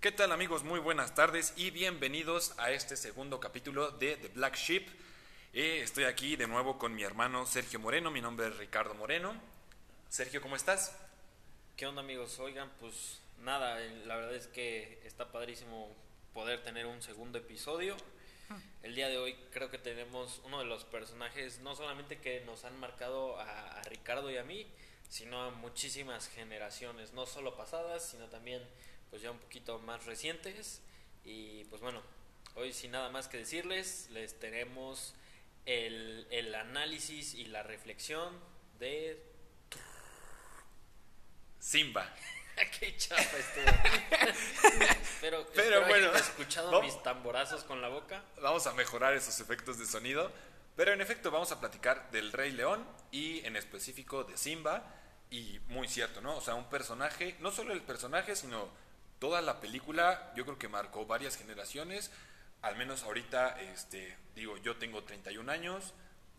[0.00, 0.62] ¿Qué tal amigos?
[0.62, 4.86] Muy buenas tardes y bienvenidos a este segundo capítulo de The Black Sheep.
[5.52, 9.34] Eh, estoy aquí de nuevo con mi hermano Sergio Moreno, mi nombre es Ricardo Moreno.
[10.08, 10.96] Sergio, ¿cómo estás?
[11.76, 12.38] ¿Qué onda amigos?
[12.38, 15.92] Oigan, pues nada, eh, la verdad es que está padrísimo
[16.32, 17.96] poder tener un segundo episodio.
[18.84, 22.64] El día de hoy creo que tenemos uno de los personajes, no solamente que nos
[22.64, 24.64] han marcado a, a Ricardo y a mí,
[25.08, 28.62] sino a muchísimas generaciones, no solo pasadas, sino también
[29.10, 30.80] pues ya un poquito más recientes.
[31.24, 32.02] Y pues bueno,
[32.54, 35.14] hoy sin nada más que decirles, les tenemos
[35.66, 38.38] el, el análisis y la reflexión
[38.78, 39.22] de...
[41.58, 42.08] Simba.
[42.80, 43.66] ¡Qué chapa estuvo!
[45.20, 48.24] Pero, Pero bueno, escuchado vamos- mis tamborazos con la boca.
[48.40, 50.30] Vamos a mejorar esos efectos de sonido.
[50.76, 54.94] Pero en efecto vamos a platicar del Rey León y en específico de Simba.
[55.30, 56.36] Y muy cierto, ¿no?
[56.36, 58.68] O sea, un personaje, no solo el personaje, sino
[59.18, 62.10] toda la película, yo creo que marcó varias generaciones.
[62.62, 65.94] Al menos ahorita, este, digo, yo tengo 31 años,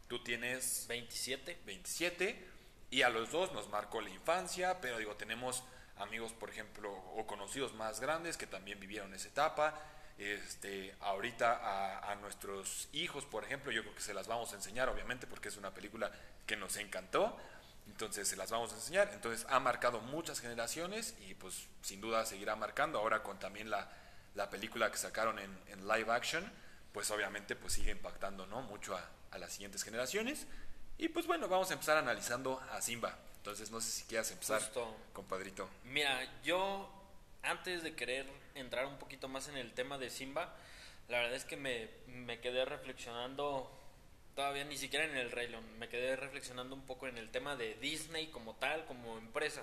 [0.08, 1.59] tú tienes 27.
[1.66, 2.48] 27
[2.92, 5.64] y a los dos nos marcó la infancia, pero digo, tenemos
[5.98, 9.80] amigos, por ejemplo, o conocidos más grandes que también vivieron esa etapa.
[10.17, 14.56] Este, ahorita a, a nuestros hijos, por ejemplo, yo creo que se las vamos a
[14.56, 16.11] enseñar, obviamente, porque es una película
[16.45, 17.38] que nos encantó.
[17.92, 19.09] Entonces se las vamos a enseñar.
[19.14, 23.00] Entonces ha marcado muchas generaciones y pues sin duda seguirá marcando.
[23.00, 23.90] Ahora con también la,
[24.36, 26.50] la película que sacaron en, en live action,
[26.94, 28.62] pues obviamente pues sigue impactando ¿no?
[28.62, 30.48] mucho a, a las siguientes generaciones.
[30.98, 33.17] Y pues bueno, vamos a empezar analizando a Simba.
[33.38, 34.95] Entonces no sé si quieras empezar, Justo.
[35.14, 35.70] compadrito.
[35.86, 36.90] Mira, yo
[37.42, 40.54] antes de querer entrar un poquito más en el tema de Simba,
[41.08, 43.72] la verdad es que me, me quedé reflexionando,
[44.40, 47.58] todavía ni siquiera en el Rey León, me quedé reflexionando un poco en el tema
[47.58, 49.62] de Disney como tal, como empresa.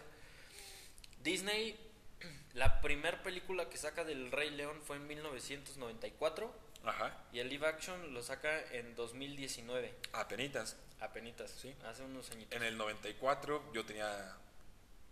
[1.22, 1.74] Disney,
[2.52, 6.54] la primera película que saca del Rey León fue en 1994
[6.84, 7.24] Ajá.
[7.32, 10.76] y el live action lo saca en 2019, Apenitas.
[11.00, 11.74] apenitas, Sí.
[11.86, 12.54] hace unos añitos.
[12.54, 14.36] En el 94 yo tenía,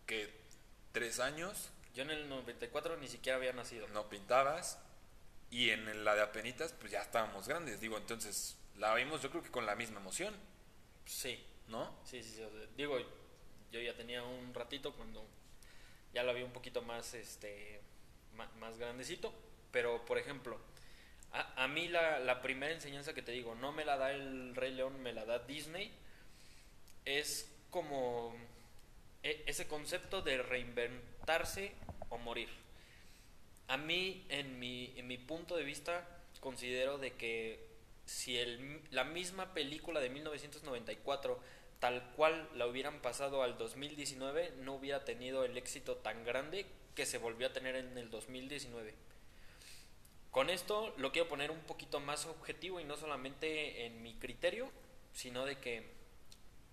[0.05, 0.45] que
[0.93, 3.89] Tres años, Yo en el 94 ni siquiera había nacido.
[3.89, 4.79] no pintabas.
[5.51, 7.81] Y en la de Apenitas, pues ya estábamos grandes.
[7.81, 10.35] Digo, entonces la vimos yo creo que con la misma emoción,
[11.07, 11.95] Sí, ¿no?
[12.05, 12.43] Sí, sí, sí,
[12.77, 12.99] digo,
[13.71, 15.25] yo ya tenía un ratito cuando
[16.15, 17.81] ya lo vi un poquito más, este,
[18.37, 19.33] ma- más, grandecito,
[19.71, 20.59] pero por ejemplo,
[21.33, 24.55] a, a mí la, la primera enseñanza que te digo, no me la da el
[24.55, 25.93] Rey León, me la da Disney,
[27.05, 28.35] es como
[29.23, 31.73] e- ese concepto de reinventarse
[32.09, 32.49] o morir.
[33.69, 36.07] A mí, en mi, en mi punto de vista,
[36.41, 37.74] considero de que
[38.07, 41.41] si el, la misma película de 1994,
[41.81, 47.07] tal cual la hubieran pasado al 2019, no hubiera tenido el éxito tan grande que
[47.07, 48.95] se volvió a tener en el 2019.
[50.31, 54.71] Con esto lo quiero poner un poquito más objetivo y no solamente en mi criterio,
[55.13, 55.85] sino de que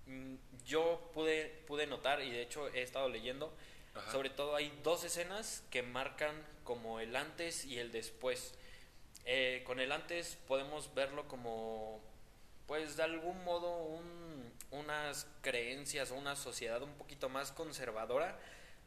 [0.07, 3.53] mm, yo pude, pude notar, y de hecho he estado leyendo,
[3.93, 4.11] Ajá.
[4.11, 8.55] sobre todo hay dos escenas que marcan como el antes y el después.
[9.25, 12.01] Eh, con el antes podemos verlo como,
[12.67, 18.39] pues de algún modo, un- unas creencias o una sociedad un poquito más conservadora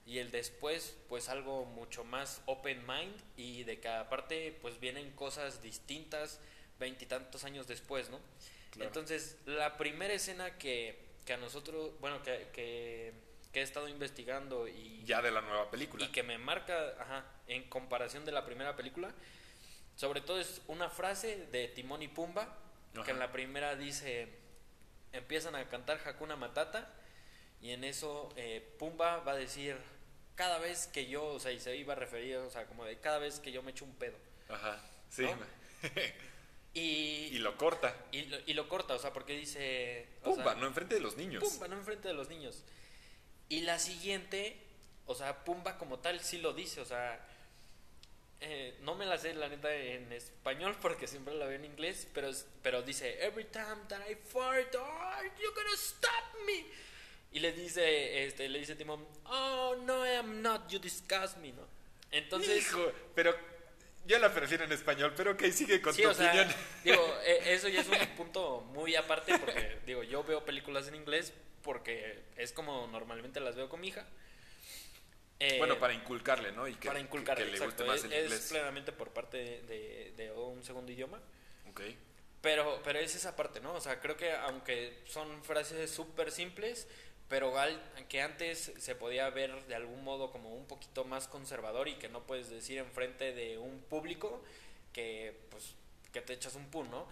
[0.06, 5.10] y el después, pues algo mucho más open mind y de que aparte, pues vienen
[5.12, 6.40] cosas distintas
[6.78, 8.18] veintitantos años después, ¿no?
[8.70, 8.88] Claro.
[8.88, 13.12] Entonces, la primera escena que, que a nosotros, bueno, que, que,
[13.52, 16.04] que he estado investigando y, Ya de la nueva película.
[16.04, 19.14] y que me marca ajá, en comparación de la primera película,
[19.96, 22.56] sobre todo es una frase de Timón y Pumba,
[22.94, 23.04] Ajá.
[23.04, 24.28] que en la primera dice,
[25.12, 26.92] empiezan a cantar Hakuna Matata,
[27.60, 29.76] y en eso eh, Pumba va a decir,
[30.34, 32.98] cada vez que yo, o sea, y se iba a referir, o sea, como de
[32.98, 34.16] cada vez que yo me echo un pedo.
[34.48, 34.80] Ajá.
[35.10, 35.22] Sí.
[35.22, 35.38] ¿No?
[36.76, 37.94] Y, y lo corta.
[38.10, 40.08] y, lo, y lo corta, o sea, porque dice...
[40.22, 41.44] o Pumba, sea, no enfrente de los niños.
[41.44, 42.64] Pumba, no enfrente de los niños.
[43.48, 44.60] Y la siguiente,
[45.06, 47.24] o sea, Pumba como tal sí lo dice, o sea,
[48.40, 52.06] eh, no me la sé la neta en español porque siempre la veo en inglés,
[52.12, 52.30] pero,
[52.62, 56.64] pero dice, every time that I fart, oh, you're gonna stop me.
[57.32, 61.52] Y le dice, este, le dice Timón, oh, no, I am not, you disgust me,
[61.52, 61.66] ¿no?
[62.12, 63.34] Entonces, Hijo, pero
[64.06, 66.48] yo la prefiero en español, pero que sigue con sí, tu o sea, opinión.
[66.84, 70.94] digo, eh, eso ya es un punto muy aparte porque, digo, yo veo películas en
[70.94, 71.32] inglés
[71.62, 74.06] porque es como normalmente las veo con mi hija.
[75.40, 76.68] Eh, bueno, para inculcarle, ¿no?
[76.68, 77.84] Y que, para inculcarle, que, le exacto.
[77.84, 78.46] guste más es, el es inglés.
[78.50, 81.20] plenamente por parte de, de- de un segundo idioma.
[81.70, 81.80] Ok.
[82.40, 83.74] Pero, pero es esa parte, ¿no?
[83.74, 86.86] O sea, creo que aunque son frases súper simples,
[87.28, 91.88] pero al- que antes se podía ver de algún modo como un poquito más conservador
[91.88, 94.44] y que no puedes decir enfrente de un público
[94.92, 95.74] que pues
[96.12, 97.08] que te echas un pun, ¿no?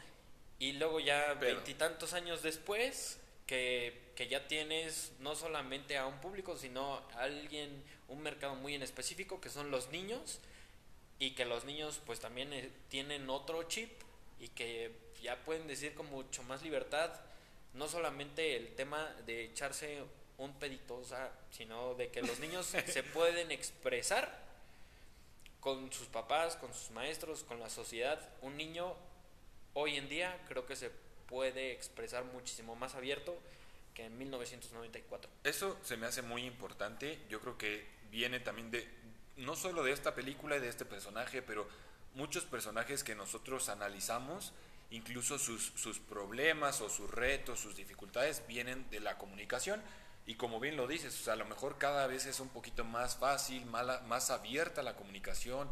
[0.61, 6.57] Y luego ya veintitantos años después que, que ya tienes no solamente a un público,
[6.57, 10.39] sino a alguien, un mercado muy en específico que son los niños
[11.19, 13.91] y que los niños pues también eh, tienen otro chip
[14.39, 14.93] y que
[15.23, 17.11] ya pueden decir con mucho más libertad
[17.75, 20.03] no solamente el tema de echarse
[20.39, 24.43] un pedito, o sea, sino de que los niños se pueden expresar
[25.61, 28.21] con sus papás, con sus maestros, con la sociedad.
[28.43, 28.95] Un niño
[29.75, 30.91] hoy en día creo que se
[31.29, 33.39] puede expresar muchísimo más abierto
[33.95, 35.31] que en 1994.
[35.45, 37.19] Eso se me hace muy importante.
[37.29, 38.89] Yo creo que viene también de,
[39.39, 41.67] no solo de esta película y de este personaje, pero
[42.15, 44.53] muchos personajes que nosotros analizamos,
[44.91, 49.83] incluso sus, sus problemas o sus retos, sus dificultades, vienen de la comunicación.
[50.27, 53.67] Y como bien lo dices, a lo mejor cada vez es un poquito más fácil,
[53.67, 55.69] mala- más abierta la comunicación,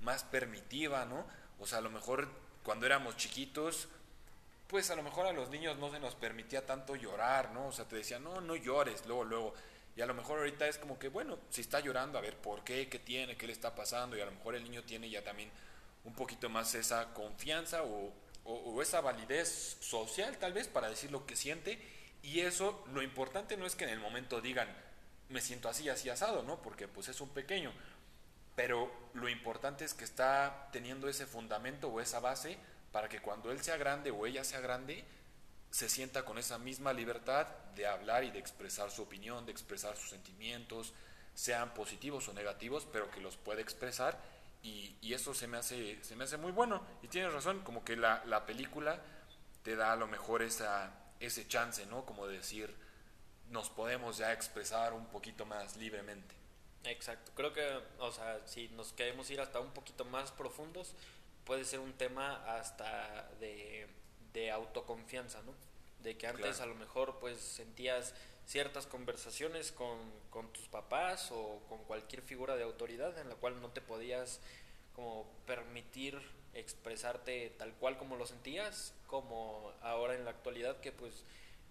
[0.00, 1.26] más permitiva, ¿no?
[1.58, 2.28] O sea, a lo mejor
[2.62, 3.88] cuando éramos chiquitos,
[4.68, 7.66] pues a lo mejor a los niños no se nos permitía tanto llorar, ¿no?
[7.66, 9.54] O sea, te decían, no, no llores, luego, luego.
[9.96, 12.64] Y a lo mejor ahorita es como que, bueno, si está llorando, a ver por
[12.64, 14.16] qué, qué tiene, qué le está pasando.
[14.16, 15.50] Y a lo mejor el niño tiene ya también
[16.04, 18.12] un poquito más esa confianza o,
[18.82, 21.80] esa validez social, tal vez, para decir lo que siente.
[22.22, 24.68] Y eso, lo importante no es que en el momento digan,
[25.28, 26.60] me siento así, así asado, ¿no?
[26.62, 27.72] Porque pues es un pequeño.
[28.56, 32.58] Pero lo importante es que está teniendo ese fundamento o esa base
[32.92, 35.04] para que cuando él sea grande o ella sea grande,
[35.70, 39.96] se sienta con esa misma libertad de hablar y de expresar su opinión, de expresar
[39.96, 40.92] sus sentimientos,
[41.34, 44.18] sean positivos o negativos, pero que los puede expresar
[44.62, 46.82] y, y eso se me, hace, se me hace muy bueno.
[47.02, 49.00] Y tienes razón, como que la, la película
[49.62, 52.04] te da a lo mejor esa, ese chance, ¿no?
[52.04, 52.74] Como de decir,
[53.50, 56.34] nos podemos ya expresar un poquito más libremente.
[56.84, 60.94] Exacto, creo que, o sea, si nos queremos ir hasta un poquito más profundos,
[61.44, 63.86] puede ser un tema hasta de,
[64.32, 65.52] de autoconfianza, ¿no?
[66.02, 66.62] De que antes Claro.
[66.62, 68.14] a lo mejor pues sentías
[68.46, 69.98] ciertas conversaciones con,
[70.30, 74.40] con tus papás o con cualquier figura de autoridad en la cual no te podías
[74.94, 76.20] como permitir
[76.54, 81.24] expresarte tal cual como lo sentías, como ahora en la actualidad que pues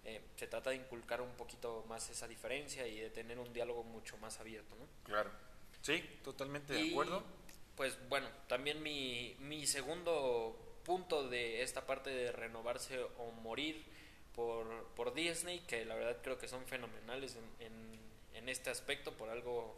[0.04, 3.82] eh, se trata de inculcar un poquito más esa diferencia y de tener un diálogo
[3.84, 4.86] mucho más abierto, ¿no?
[5.04, 5.30] Claro.
[5.82, 7.22] Sí, totalmente de acuerdo.
[7.76, 13.84] Pues bueno, también mi, mi segundo punto de esta parte de renovarse o morir
[14.34, 18.00] por, por Disney, que la verdad creo que son fenomenales en, en,
[18.34, 19.76] en este aspecto, por algo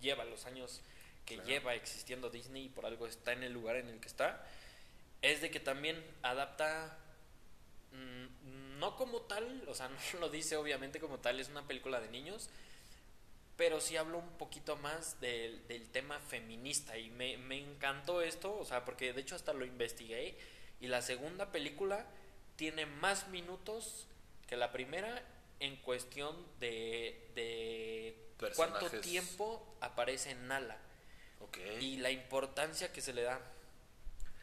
[0.00, 0.80] lleva los años
[1.24, 1.48] que Claro.
[1.48, 4.44] lleva existiendo Disney y por algo está en el lugar en el que está,
[5.22, 6.98] es de que también adapta
[7.92, 12.00] mm, no como tal, o sea, no lo dice obviamente como tal, es una película
[12.00, 12.50] de niños,
[13.56, 18.56] pero sí hablo un poquito más del, del tema feminista y me, me encantó esto,
[18.58, 20.36] o sea, porque de hecho hasta lo investigué
[20.80, 22.06] y la segunda película
[22.56, 24.06] tiene más minutos
[24.48, 25.22] que la primera
[25.60, 28.16] en cuestión de, de
[28.56, 30.76] cuánto tiempo aparece Nala
[31.40, 31.58] Ok.
[31.80, 33.40] y la importancia que se le da.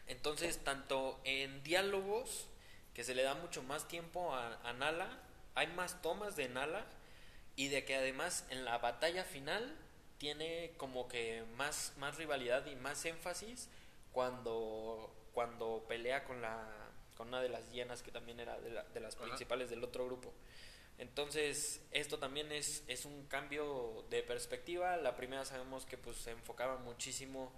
[0.06, 2.46] Entonces, tanto en diálogos,
[2.94, 5.18] que se le da mucho más tiempo a, a Nala,
[5.54, 6.84] hay más tomas de Nala,
[7.60, 9.76] y de que además en la batalla final
[10.18, 13.68] tiene como que más, más rivalidad y más énfasis
[14.12, 16.66] cuando, cuando pelea con la
[17.16, 19.24] con una de las hienas que también era de, la- de las Ajá.
[19.26, 20.32] principales del otro grupo.
[20.96, 24.96] Entonces, esto también es, es un cambio de perspectiva.
[24.96, 27.52] La primera sabemos que pues se enfocaba muchísimo,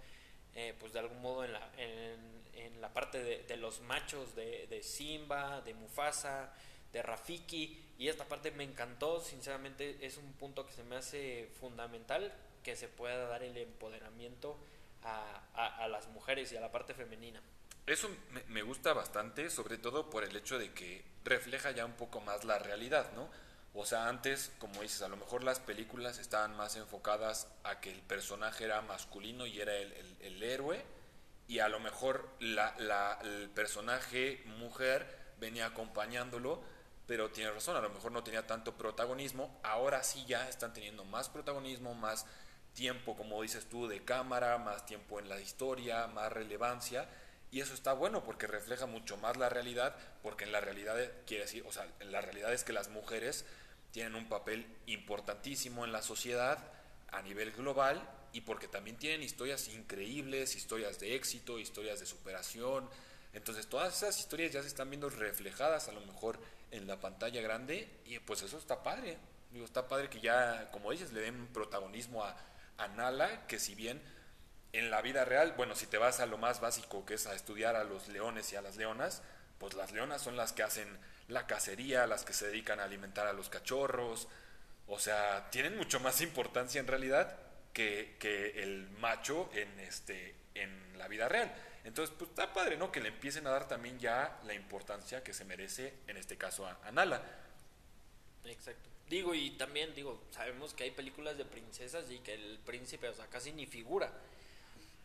[0.56, 4.34] eh, pues de algún modo en la, en, en la parte de, de los machos
[4.34, 6.52] de, de Simba, de Mufasa,
[6.92, 7.91] de Rafiki.
[8.02, 12.32] Y esta parte me encantó, sinceramente es un punto que se me hace fundamental,
[12.64, 14.58] que se pueda dar el empoderamiento
[15.04, 17.40] a, a, las mujeres y a la parte femenina.
[17.86, 21.92] Eso me, me gusta bastante, sobre todo por el hecho de que refleja ya un
[21.92, 23.30] poco más la realidad, ¿no?
[23.72, 27.92] O sea, antes, como dices, a lo mejor las películas estaban más enfocadas a que
[27.92, 30.82] el personaje era masculino y era el, el- el héroe,
[31.46, 35.06] y a lo mejor la, la- el personaje mujer
[35.38, 36.64] venía acompañándolo,
[37.12, 41.04] pero tiene razón, a lo mejor no tenía tanto protagonismo, ahora sí ya están teniendo
[41.04, 42.24] más protagonismo, más
[42.72, 47.06] tiempo, como dices tú, de cámara, más tiempo en la historia, más relevancia,
[47.50, 51.44] y eso está bueno porque refleja mucho más la realidad, porque en la realidad quiere
[51.44, 53.44] decir, o sea, en la realidad es que las mujeres
[53.90, 56.64] tienen un papel importantísimo en la sociedad
[57.10, 62.88] a nivel global y porque también tienen historias increíbles, historias de éxito, historias de superación.
[63.32, 66.38] Entonces todas esas historias ya se están viendo reflejadas a lo mejor
[66.70, 69.18] en la pantalla grande y pues eso está padre.
[69.50, 72.36] Digo, está padre que ya, como dices, le den protagonismo a,
[72.78, 74.00] a Nala, que si bien
[74.72, 77.34] en la vida real, bueno, si te vas a lo más básico, que es a
[77.34, 79.22] estudiar a los leones y a las leonas,
[79.58, 80.88] pues las leonas son las que hacen
[81.28, 84.28] la cacería, las que se dedican a alimentar a los cachorros,
[84.86, 87.36] o sea, tienen mucho más importancia en realidad
[87.72, 91.52] que, que el macho en, este, en la vida real.
[91.84, 92.92] Entonces, pues está padre, ¿no?
[92.92, 96.66] Que le empiecen a dar también ya la importancia que se merece, en este caso,
[96.66, 97.22] a, Nala.
[98.44, 98.88] Exacto.
[99.08, 103.14] Digo, y también, digo, sabemos que hay películas de princesas y que el príncipe, o
[103.14, 104.12] sea, casi ni figura.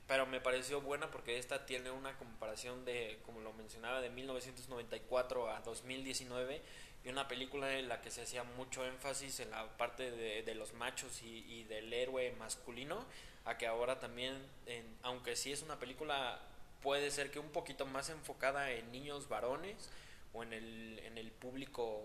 [0.08, 5.52] Pero me pareció buena porque esta tiene una comparación de, como lo mencionaba, de 1994
[5.52, 6.62] a 2019
[7.04, 10.74] y una película en la que se hacía mucho énfasis en la parte de, los
[10.74, 13.06] machos y, y, del héroe masculino,
[13.46, 16.40] a que ahora también, en, aunque sí es una película,
[16.82, 19.90] puede ser que un poquito más enfocada en niños varones
[20.34, 22.02] o en el, en el público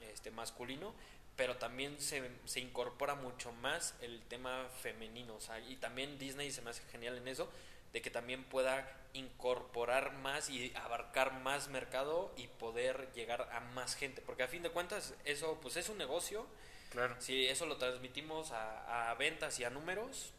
[0.00, 0.94] este, masculino,
[1.36, 6.50] pero también se, se, incorpora mucho más el tema femenino, o sea, y también Disney
[6.50, 7.50] se me hace genial en eso,
[7.92, 13.94] de que también pueda incorporar más y abarcar más mercado y poder llegar a más
[13.96, 16.46] gente, porque a fin de cuentas eso pues es un negocio,
[16.90, 17.16] claro.
[17.18, 20.32] si eso lo transmitimos a, a ventas y a números,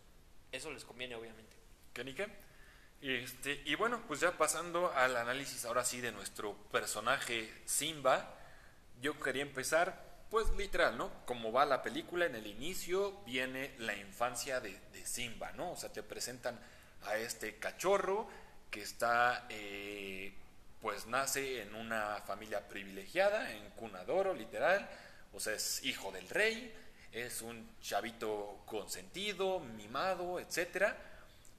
[0.52, 1.56] eso les conviene obviamente.
[1.94, 2.28] ¿Qué ni qué?
[3.04, 8.34] Este, y bueno, pues ya pasando al análisis ahora sí de nuestro personaje Simba,
[9.02, 11.12] yo quería empezar pues literal, ¿no?
[11.26, 15.74] Como va la película, en el inicio viene la infancia de, Simba, ¿no?
[15.74, 16.58] O sea, te presentan
[17.02, 18.26] a este cachorro
[18.72, 20.34] que está, eh,
[20.82, 24.90] pues nace en una familia privilegiada, en cunadoro, literal,
[25.34, 26.74] o sea, es hijo del rey,
[27.12, 31.13] es un chavito consentido, mimado, etcétera.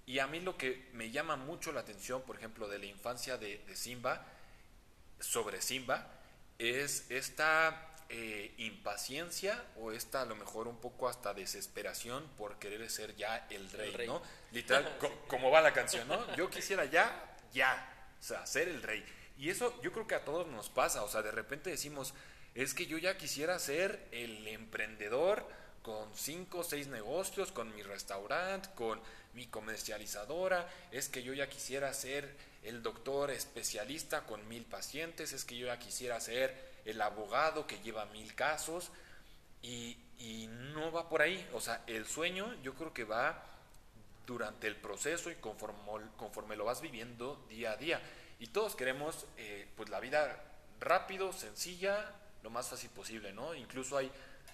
[0.06, 3.38] Y a mí lo que me llama mucho la atención, por ejemplo, de la infancia
[3.38, 4.26] de, de Simba,
[5.20, 6.06] sobre Simba,
[6.58, 12.88] es esta eh, impaciencia o esta a lo mejor un poco hasta desesperación por querer
[12.90, 14.06] ser ya el rey, El rey.
[14.06, 14.22] ¿no?
[14.52, 16.36] Literal, co- como va la canción, ¿no?
[16.36, 19.04] Yo quisiera ya, ya, o sea, ser el rey.
[19.38, 22.12] Y eso yo creo que a todos nos pasa, o sea, de repente decimos,
[22.54, 25.44] es que yo ya quisiera ser el emprendedor
[25.82, 29.00] con cinco o seis negocios, con mi restaurante, con
[29.34, 35.44] mi comercializadora, es que yo ya quisiera ser el doctor especialista con mil pacientes, es
[35.44, 38.90] que yo ya quisiera ser el abogado que lleva mil casos
[39.62, 43.42] y, y no va por ahí, o sea, el sueño yo creo que va
[44.26, 45.78] durante el proceso y conforme,
[46.16, 48.00] conforme lo vas viviendo día a día.
[48.40, 50.42] Y todos queremos eh, pues la vida
[50.80, 52.12] rápido, sencilla,
[52.42, 53.54] lo más fácil posible, ¿no?
[53.54, 54.10] Incluso hay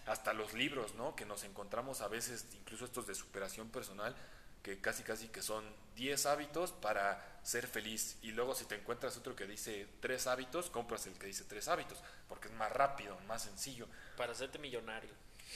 [0.06, 1.14] hasta los libros, ¿no?
[1.16, 4.14] Que nos encontramos a veces, incluso estos de superación personal,
[4.62, 5.64] que casi casi que son
[5.96, 8.16] 10 hábitos para ser feliz.
[8.22, 11.68] Y luego si te encuentras otro que dice 3 hábitos, compras el que dice 3
[11.68, 11.98] hábitos,
[12.28, 13.86] porque es más rápido, más sencillo.
[14.16, 15.10] Para hacerte millonario.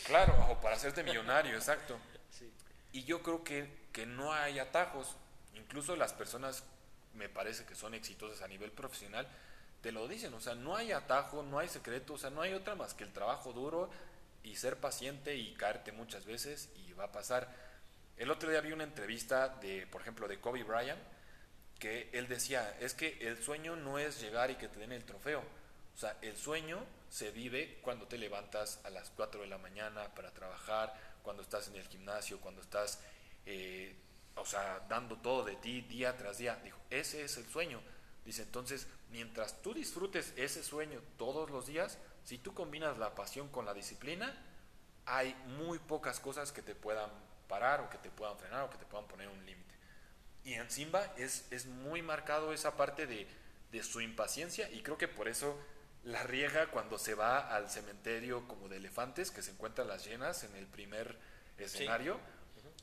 [0.07, 1.99] Claro, o para hacerte millonario, exacto.
[2.31, 2.53] Sí.
[2.93, 5.17] Y yo creo que, que no hay atajos.
[5.55, 6.65] Incluso las personas,
[7.15, 9.27] me parece que son exitosas a nivel profesional,
[9.83, 10.33] te lo dicen.
[10.35, 13.05] O sea, no hay atajo, no hay secreto, o sea, no hay otra más que
[13.05, 13.91] el trabajo duro
[14.43, 17.74] y ser paciente y caerte muchas veces y va a pasar.
[18.17, 21.01] El otro día vi una entrevista de, por ejemplo, de Kobe Bryant,
[21.79, 25.05] que él decía, es que el sueño no es llegar y que te den el
[25.05, 25.41] trofeo.
[25.41, 30.15] O sea, el sueño se vive cuando te levantas a las 4 de la mañana
[30.15, 33.01] para trabajar, cuando estás en el gimnasio, cuando estás,
[33.47, 33.97] eh,
[34.37, 36.57] o sea, dando todo de ti día tras día.
[36.63, 37.81] Dijo, ese es el sueño.
[38.25, 43.49] Dice, entonces, mientras tú disfrutes ese sueño todos los días, si tú combinas la pasión
[43.49, 44.35] con la disciplina,
[45.07, 47.11] hay muy pocas cosas que te puedan
[47.49, 49.75] parar o que te puedan frenar o que te puedan poner un límite.
[50.45, 53.27] Y en Simba es, es muy marcado esa parte de,
[53.73, 55.59] de su impaciencia y creo que por eso
[56.05, 60.45] la riega cuando se va al cementerio como de elefantes, que se encuentran las llenas
[60.45, 61.19] en el primer
[61.57, 62.21] escenario,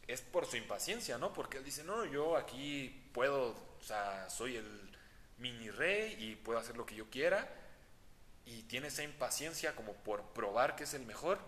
[0.07, 1.31] es por su impaciencia, ¿no?
[1.31, 4.97] Porque él dice, no, yo aquí puedo, o sea, soy el
[5.37, 7.47] mini rey y puedo hacer lo que yo quiera,
[8.45, 11.39] y tiene esa impaciencia como por probar que es el mejor,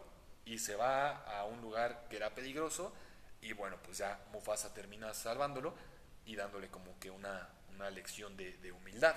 [0.45, 2.93] y se va a un lugar que era peligroso,
[3.41, 5.73] y bueno, pues ya Mufasa termina salvándolo
[6.25, 9.15] y dándole como que una, una lección de, de humildad.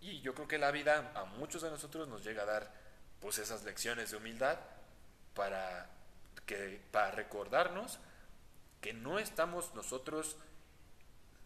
[0.00, 2.72] Y yo creo que la vida a muchos de nosotros nos llega a dar
[3.20, 4.58] pues esas lecciones de humildad
[5.34, 5.88] para,
[6.46, 7.98] que, para recordarnos
[8.80, 10.36] que no estamos nosotros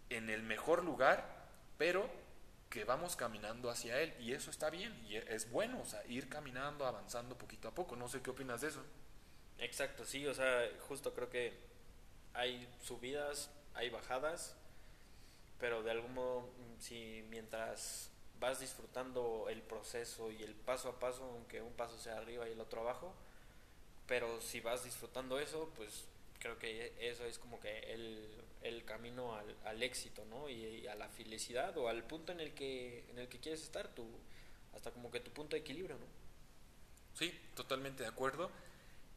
[0.09, 1.27] en el mejor lugar,
[1.77, 2.09] pero
[2.77, 6.29] que vamos caminando hacia él y eso está bien y es bueno, o sea, ir
[6.29, 7.97] caminando, avanzando poquito a poco.
[7.97, 8.83] No sé qué opinas de eso.
[9.57, 11.55] Exacto, sí, o sea, justo creo que
[12.35, 14.55] hay subidas, hay bajadas,
[15.59, 20.99] pero de algún modo, mm, si mientras vas disfrutando el proceso y el paso a
[21.01, 23.15] paso, aunque un paso sea arriba y el otro abajo,
[24.07, 26.05] pero si vas disfrutando eso, pues
[26.41, 28.29] creo que eso es como que el,
[28.63, 30.49] el camino al, al, éxito, ¿no?
[30.49, 33.89] Y, a la felicidad o al punto en el que, en el que quieres estar,
[33.89, 34.07] tu,
[34.75, 36.07] hasta como que tu punto de equilibrio, ¿no?
[37.15, 38.51] Sí, totalmente de acuerdo.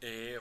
[0.02, 0.40] Eh,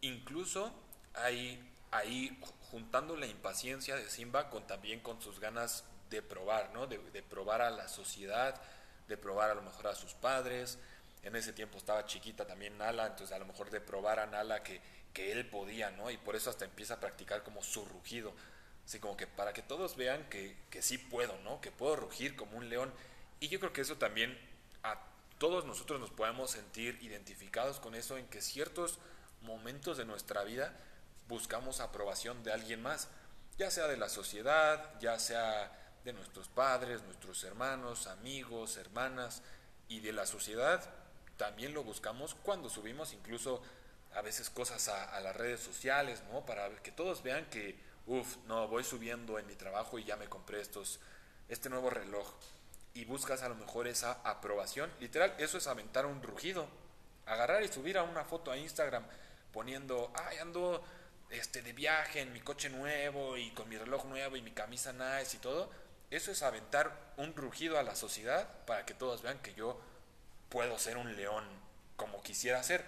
[0.00, 0.72] incluso
[1.14, 2.38] hay ahí
[2.70, 6.86] juntando la impaciencia de Simba con también con sus ganas de probar, ¿no?
[6.86, 8.60] De, de, probar a la sociedad,
[9.08, 10.78] de probar a lo mejor a sus padres.
[11.26, 14.62] En ese tiempo estaba chiquita también Nala, entonces a lo mejor de probar a Nala
[14.62, 14.80] que,
[15.12, 16.08] que él podía, ¿no?
[16.08, 18.32] Y por eso hasta empieza a practicar como su rugido.
[18.84, 21.60] Así como que para que todos vean que, que sí puedo, ¿no?
[21.60, 22.94] Que puedo rugir como un león.
[23.40, 24.38] Y yo creo que eso también
[24.84, 25.00] a
[25.38, 29.00] todos nosotros nos podemos sentir identificados con eso en que ciertos
[29.42, 30.76] momentos de nuestra vida
[31.26, 33.08] buscamos aprobación de alguien más,
[33.58, 39.42] ya sea de la sociedad, ya sea de nuestros padres, nuestros hermanos, amigos, hermanas,
[39.88, 40.88] y de la sociedad
[41.36, 43.62] también lo buscamos cuando subimos incluso
[44.14, 46.46] a veces cosas a, las redes sociales, ¿no?
[46.46, 50.28] Para que todos vean que, uff, no, voy subiendo en mi trabajo y ya me
[50.28, 51.00] compré estos,
[51.48, 52.26] este nuevo reloj.
[52.94, 54.90] Y buscas a lo mejor esa aprobación.
[55.00, 56.66] Literal, eso es aventar un rugido.
[57.26, 59.04] Agarrar y subir a una foto a Instagram
[59.52, 60.82] poniendo, ay, ando
[61.30, 64.92] este, de viaje en mi coche nuevo y con mi reloj nuevo y mi camisa
[64.92, 65.70] nice y todo,
[66.10, 69.80] eso es aventar un rugido a la sociedad para que todos vean que yo
[70.48, 71.44] puedo ser un león
[71.96, 72.84] como quisiera ser.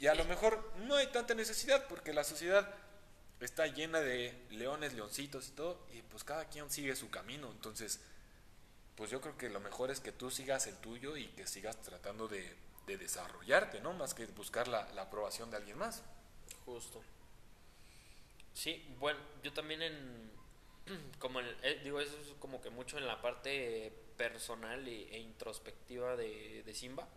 [0.00, 2.74] Y a lo mejor no hay tanta necesidad porque la sociedad
[3.40, 7.50] está llena de leones, leoncitos y todo, y pues cada quien sigue su camino.
[7.50, 8.00] Entonces,
[8.96, 11.80] pues yo creo que lo mejor es que tú sigas el tuyo y que sigas
[11.82, 13.92] tratando de, de desarrollarte, ¿no?
[13.92, 16.02] Más que buscar la, la aprobación de alguien más.
[16.64, 17.02] Justo.
[18.54, 20.32] Sí, bueno, yo también en,
[21.20, 25.18] como el, eh, digo, eso es como que mucho en la parte personal e, e
[25.18, 27.08] introspectiva de, de, Simba,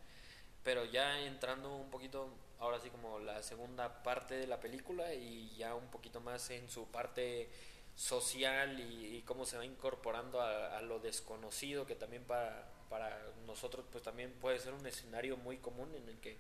[0.63, 2.29] pero ya entrando un poquito,
[2.60, 6.70] ahora sí como la segunda parte de la película y ya un poquito más en
[6.70, 7.50] su parte
[7.96, 13.19] social y, y cómo se va incorporando a, a, lo desconocido, que también para, para
[13.45, 16.38] nosotros pues también puede ser un escenario muy común en el que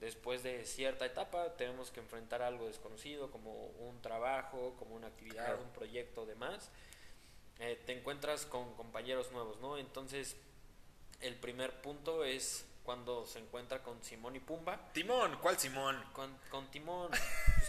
[0.00, 5.46] después de cierta etapa tenemos que enfrentar algo desconocido como un trabajo, como una actividad,
[5.46, 5.62] claro.
[5.62, 6.70] un proyecto, demás.
[7.60, 9.78] Eh, te encuentras con compañeros nuevos, ¿no?
[9.78, 10.36] Entonces,
[11.20, 14.92] el primer punto es cuando se encuentra con Simón y Pumba.
[14.92, 16.02] Timón, ¿cuál Simón?
[16.12, 17.10] Con, con Timón.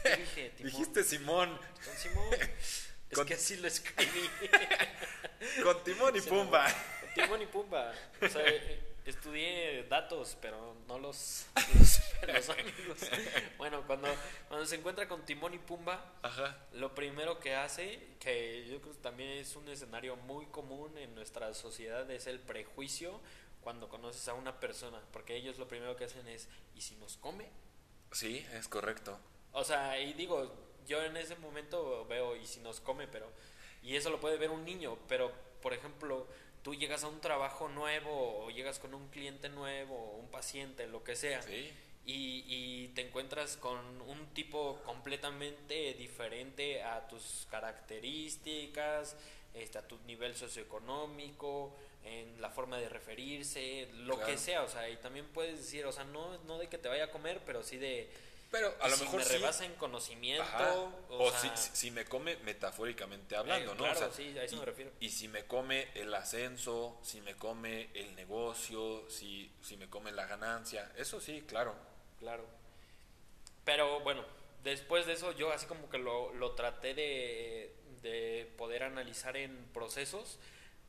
[0.01, 0.49] Pues, ¿qué dije?
[0.51, 0.71] Timón.
[0.71, 1.59] Dijiste Simón.
[1.83, 2.25] Con Simón.
[3.09, 3.25] Es con...
[3.25, 4.29] que así lo escribí.
[5.63, 6.65] con Timón y Pumba.
[7.01, 7.93] Con Timón y Pumba.
[8.21, 8.43] O sea,
[9.09, 11.45] estudié datos, pero no los,
[11.77, 12.99] los, los amigos.
[13.57, 14.07] Bueno, cuando,
[14.47, 16.57] cuando se encuentra con Timón y Pumba, Ajá.
[16.73, 21.13] lo primero que hace, que yo creo que también es un escenario muy común en
[21.15, 23.19] nuestra sociedad, es el prejuicio
[23.61, 27.17] cuando conoces a una persona, porque ellos lo primero que hacen es, ¿y si nos
[27.17, 27.49] come?
[28.11, 29.19] Sí, es correcto.
[29.51, 30.51] O sea, y digo,
[30.87, 33.07] yo en ese momento veo, ¿y si nos come?
[33.07, 33.31] Pero,
[33.83, 36.27] y eso lo puede ver un niño, pero, por ejemplo,
[36.63, 41.03] tú llegas a un trabajo nuevo o llegas con un cliente nuevo, un paciente, lo
[41.03, 41.71] que sea, sí.
[42.05, 49.15] y, y, te encuentras con un tipo completamente diferente a tus características,
[49.53, 54.31] este, a tu nivel socioeconómico, en la forma de referirse, lo claro.
[54.31, 56.87] que sea, o sea, y también puedes decir, o sea, no, no de que te
[56.87, 58.09] vaya a comer, pero sí de
[58.51, 59.33] pero a lo si mejor me sí.
[59.33, 60.73] rebasa en conocimiento Ajá.
[60.73, 64.37] o, o sea, si, si, me come metafóricamente hablando eh, no claro, o sea, sí,
[64.37, 68.15] a eso y, me refiero y si me come el ascenso si me come el
[68.15, 71.75] negocio si si me come la ganancia eso sí claro
[72.19, 72.45] claro
[73.65, 74.25] pero bueno
[74.63, 79.55] después de eso yo así como que lo, lo traté de, de poder analizar en
[79.73, 80.39] procesos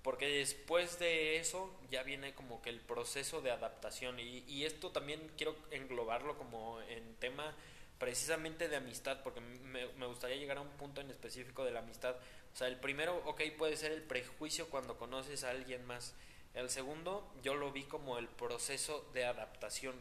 [0.02, 4.18] porque después de eso ya viene como que el proceso de adaptación.
[4.18, 7.54] Y, y, esto también quiero englobarlo como en tema
[7.98, 11.80] precisamente de amistad porque me, me, gustaría llegar a un punto en específico de la
[11.80, 12.16] amistad.
[12.52, 16.14] O sea el primero ok puede ser el prejuicio cuando conoces a alguien más.
[16.54, 19.94] El segundo yo lo vi como el proceso de adaptación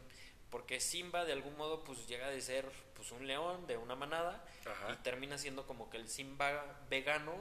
[0.50, 4.44] porque Simba de algún modo pues llega de ser pues un león de una manada
[4.66, 4.94] Ajá.
[4.94, 7.34] y termina siendo como que el Simba vegano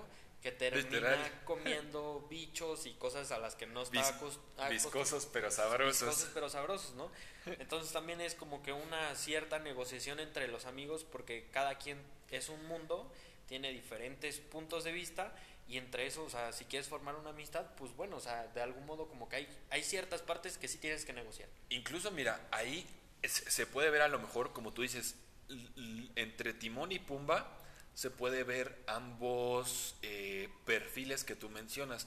[0.42, 1.40] que termina Literal.
[1.44, 6.48] comiendo bichos y cosas a las que no está Vis, viscosos pero sabrosos viscosos pero
[6.48, 7.11] sabrosos no
[7.59, 11.98] entonces también es como que una cierta negociación entre los amigos porque cada quien
[12.31, 13.11] es un mundo
[13.46, 15.35] tiene diferentes puntos de vista
[15.68, 18.62] y entre eso, o sea, si quieres formar una amistad, pues bueno, o sea, de
[18.62, 21.48] algún modo como que hay, hay ciertas partes que sí tienes que negociar.
[21.68, 22.87] Incluso, mira, ahí
[23.22, 25.16] se puede ver a lo mejor, como tú dices,
[26.16, 27.58] entre Timón y Pumba,
[27.99, 32.07] se puede ver ambos eh, perfiles que tú mencionas.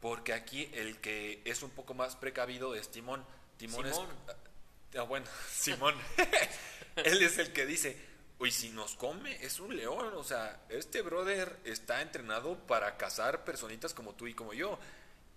[0.00, 3.22] Porque aquí el que es un poco más precavido es Timón.
[3.58, 4.08] Timón Simón.
[4.26, 4.98] es.
[4.98, 5.94] Ah, bueno, Simón.
[6.96, 8.02] Él es el que dice,
[8.38, 10.14] oye, si nos come, es un león.
[10.14, 14.78] O sea, este brother está entrenado para cazar personitas como tú y como yo.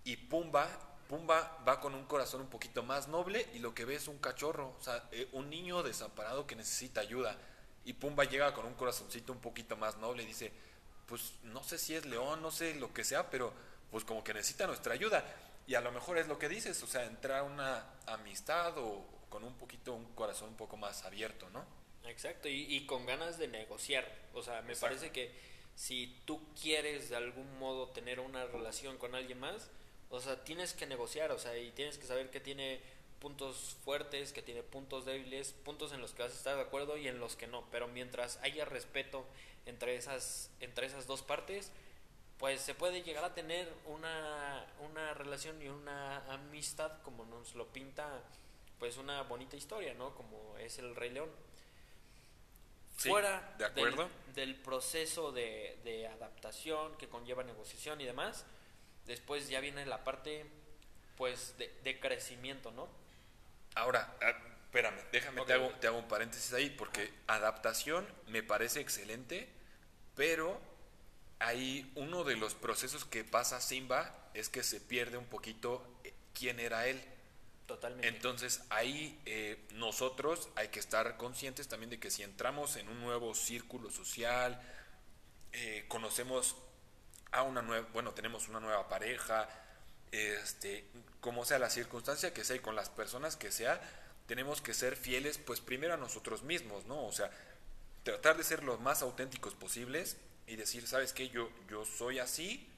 [0.02, 0.66] Y Pumba,
[1.10, 4.16] Pumba va con un corazón un poquito más noble y lo que ve es un
[4.16, 7.36] cachorro, o sea, eh, un niño desamparado que necesita ayuda.
[7.84, 10.52] Y Pumba llega con un corazoncito un poquito más noble y dice,
[11.06, 13.52] pues no sé si es león, no sé lo que sea, pero
[13.90, 15.24] pues como que necesita nuestra ayuda.
[15.66, 19.44] Y a lo mejor es lo que dices, o sea, entrar una amistad o con
[19.44, 21.64] un poquito, un corazón un poco más abierto, ¿no?
[22.04, 24.06] Exacto, y, con ganas de negociar.
[24.34, 25.32] O sea, me parece que
[25.74, 29.70] si tú quieres de algún modo tener una relación con alguien más,
[30.10, 32.80] o sea, tienes que negociar, o sea, y tienes que saber que tiene
[33.24, 36.98] puntos fuertes, que tiene puntos débiles, puntos en los que vas a estar de acuerdo
[36.98, 37.64] y en los que no.
[37.70, 39.24] Pero mientras haya respeto
[39.64, 41.72] entre esas, entre esas dos partes,
[42.38, 47.66] pues se puede llegar a tener una, una relación y una amistad como nos lo
[47.68, 48.20] pinta
[48.78, 50.14] pues una bonita historia, ¿no?
[50.14, 51.30] Como es el Rey León.
[52.98, 54.06] Fuera de acuerdo.
[54.34, 58.44] Del, proceso de, de, adaptación que conlleva negociación y demás,
[59.06, 60.44] después ya viene la parte
[61.16, 63.02] pues de, de crecimiento, ¿no?
[63.74, 64.32] Ahora, ah,
[64.64, 69.48] espérame, déjame, te, hago, te hago un paréntesis ahí, porque adaptación me parece excelente,
[70.14, 70.60] pero
[71.38, 76.12] ahí uno de los procesos que pasa Simba es que se pierde un poquito eh,
[76.32, 77.02] quién era él.
[77.66, 78.08] Totalmente.
[78.08, 83.00] Entonces ahí eh, nosotros hay que estar conscientes también de que si entramos en un
[83.00, 84.60] nuevo círculo social,
[85.52, 86.56] eh, conocemos
[87.30, 89.48] a una nueva, bueno, tenemos una nueva pareja,
[90.14, 90.84] este,
[91.20, 93.80] como sea la circunstancia que sea y con las personas que sea,
[94.26, 97.04] tenemos que ser fieles, pues primero a nosotros mismos, ¿no?
[97.04, 97.30] O sea,
[98.02, 101.28] tratar de ser los más auténticos posibles y decir, ¿sabes qué?
[101.28, 102.68] Yo, yo soy así,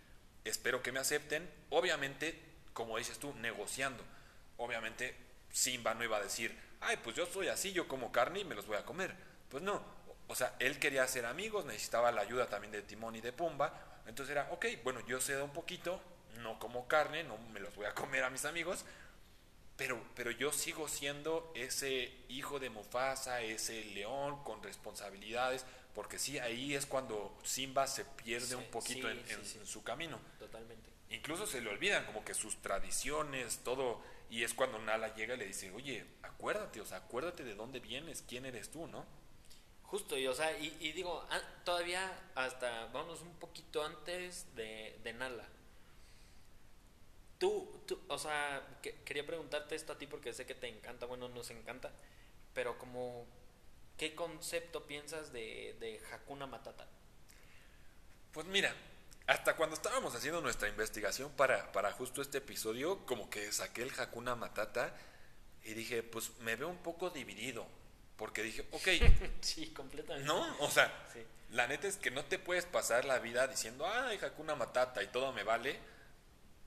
[0.45, 2.41] espero que me acepten, obviamente,
[2.73, 4.03] como dices tú, negociando.
[4.57, 5.15] Obviamente,
[5.53, 8.55] Simba no iba a decir, ay, pues yo soy así, yo como carne y me
[8.55, 9.15] los voy a comer.
[9.51, 9.83] Pues no,
[10.29, 14.01] o sea, él quería ser amigos, necesitaba la ayuda también de Timón y de Pumba,
[14.07, 16.01] entonces era, ok, bueno, yo cedo un poquito,
[16.39, 18.85] no como carne, no me los voy a comer a mis amigos,
[19.77, 26.39] pero, pero yo sigo siendo ese hijo de Mufasa, ese león con responsabilidades, porque sí,
[26.39, 30.19] ahí es cuando Simba se pierde un poquito en, su camino.
[30.39, 30.91] Totalmente.
[31.11, 35.39] Incluso se le olvidan como que sus tradiciones, todo, y es cuando Nala llega y
[35.39, 39.05] le dice, oye, acuérdate, o sea, acuérdate de dónde vienes, quién eres tú, ¿no?
[39.85, 45.13] Justo, y o sea, y, digo, ah, todavía hasta, vamos un poquito antes de, de
[45.13, 45.47] Nala.
[47.39, 48.67] Tú, tú, o sea,
[49.05, 51.93] quería preguntarte esto a ti porque sé que te encanta, bueno, nos encanta,
[52.55, 53.27] pero como,
[53.99, 56.87] ¿qué concepto piensas de, de Hakuna Matata?
[58.33, 58.75] Pues mira,
[59.27, 63.93] hasta cuando estábamos haciendo nuestra investigación para, para justo este episodio, como que saqué el
[63.99, 64.95] Hakuna Matata
[65.65, 67.67] y dije, pues me veo un poco dividido,
[68.17, 68.89] porque dije, ok.
[69.41, 70.27] sí, completamente.
[70.27, 70.93] No, o sea,
[71.51, 75.09] la neta es que no te puedes pasar la vida diciendo, ay, Hakuna Matata y
[75.09, 75.79] todo me vale,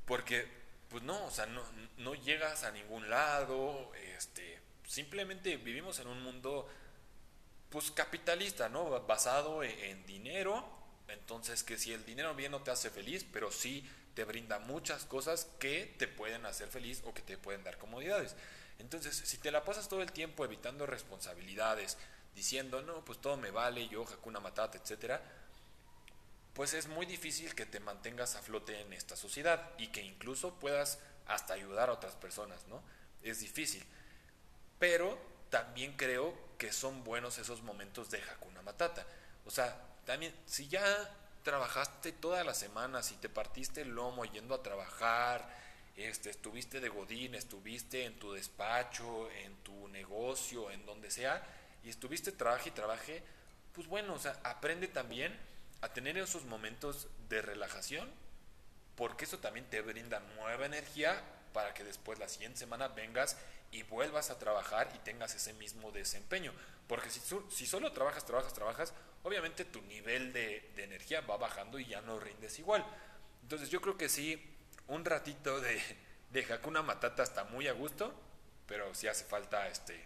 [0.05, 0.58] porque
[0.89, 1.63] pues no, o sea, no,
[1.97, 6.67] no llegas a ningún lado, este, simplemente vivimos en un mundo
[7.69, 8.89] pues capitalista, ¿no?
[9.05, 10.67] Basado e, en, dinero,
[11.07, 15.05] entonces que si el dinero bien no te hace feliz, pero sí te brinda muchas
[15.05, 18.35] cosas que te pueden hacer feliz o que te pueden dar comodidades.
[18.79, 21.97] Entonces, si te la pasas todo el tiempo evitando responsabilidades,
[22.33, 25.21] diciendo, no, pues todo me vale, yo, Hakuna Matata, etcétera,
[26.59, 30.55] pues es muy difícil que te mantengas a flote en esta sociedad y que incluso
[30.55, 32.83] puedas hasta ayudar a otras personas, ¿no?
[33.23, 33.81] Es difícil.
[34.77, 35.17] Pero
[35.49, 39.07] también creo que son buenos esos momentos de Hakuna Matata.
[39.45, 40.83] O sea, también, si ya
[41.43, 45.49] trabajaste toda la semana, si te partiste el lomo yendo a trabajar,
[45.95, 51.41] este, estuviste de godín, estuviste en tu despacho, en tu negocio, en donde sea,
[51.85, 53.23] y estuviste trabaje y trabaje,
[53.71, 55.47] pues bueno, o sea, aprende también
[55.81, 58.09] a tener esos momentos de relajación,
[58.95, 61.21] porque eso también te brinda nueva energía
[61.53, 63.37] para que después la siguiente semana vengas
[63.71, 66.53] y vuelvas a trabajar y tengas ese mismo desempeño.
[66.87, 72.01] Porque si, solo trabajas, trabajas, trabajas, obviamente tu nivel de, energía va bajando y ya
[72.01, 72.85] no rindes igual.
[73.43, 74.43] Entonces yo creo que sí,
[74.87, 75.81] un ratito de,
[76.31, 78.13] de Hakuna Matata está muy a gusto,
[78.65, 80.03] pero sí hace falta este,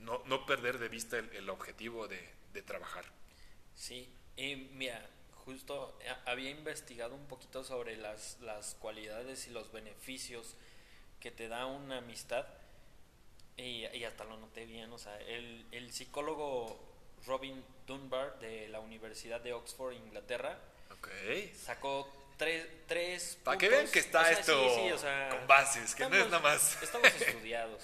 [0.00, 3.04] no, no perder de vista el, objetivo de trabajar.
[3.74, 5.08] Sí, y mira,
[5.44, 10.56] justo eh, había investigado un poquito sobre las, las cualidades y los beneficios
[11.20, 12.46] que te da una amistad
[13.56, 16.78] y, y hasta lo noté bien, o sea, el, el, psicólogo
[17.26, 20.60] Robin Dunbar de la Universidad de Oxford, Inglaterra,
[21.54, 24.52] sacó tres, tres Para que vean que está esto
[25.30, 26.82] con bases, que no es nada más.
[26.82, 27.82] Estamos estudiados.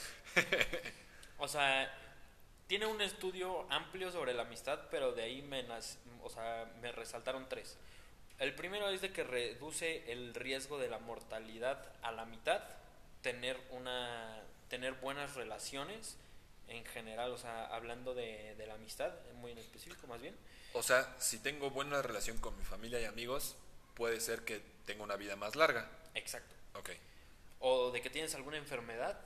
[1.38, 1.92] O sea,
[2.66, 5.64] tiene un estudio amplio sobre la amistad, pero de ahí me,
[6.22, 7.76] o sea, me resaltaron tres.
[8.38, 12.62] El primero es de que reduce el riesgo de la mortalidad a la mitad,
[13.22, 16.16] tener una tener buenas relaciones
[16.66, 20.34] en general, o sea, hablando de, de la amistad, muy en específico más bien.
[20.72, 23.56] O sea, si tengo buena relación con mi familia y amigos,
[23.94, 25.90] puede ser que tenga una vida más larga.
[26.14, 26.54] Exacto.
[26.74, 26.90] Ok.
[27.60, 29.20] O de que tienes alguna enfermedad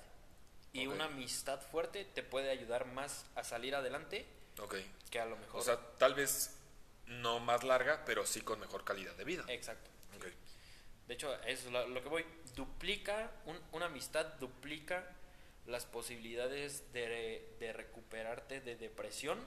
[0.72, 4.26] y una amistad fuerte te puede ayudar más a salir adelante
[5.10, 5.60] que a lo mejor.
[5.60, 6.55] O sea, tal vez
[7.06, 9.44] no más larga, pero sí con mejor calidad de vida.
[9.48, 9.90] Exacto.
[11.06, 12.24] De hecho, eso es lo, lo que voy.
[12.56, 15.06] Duplica, un- una amistad duplica
[15.66, 19.38] las posibilidades de, de recuperarte de depresión.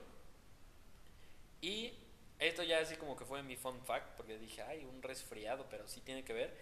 [1.61, 1.93] Y
[2.39, 5.87] esto ya así como que fue mi fun fact, porque dije, ay, un resfriado, pero
[5.87, 6.55] sí tiene que ver,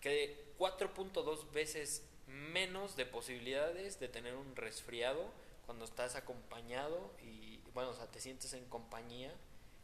[0.00, 5.32] que 4.2 veces menos de posibilidades de tener un resfriado
[5.64, 9.32] cuando estás acompañado y, bueno, o sea, te sientes en compañía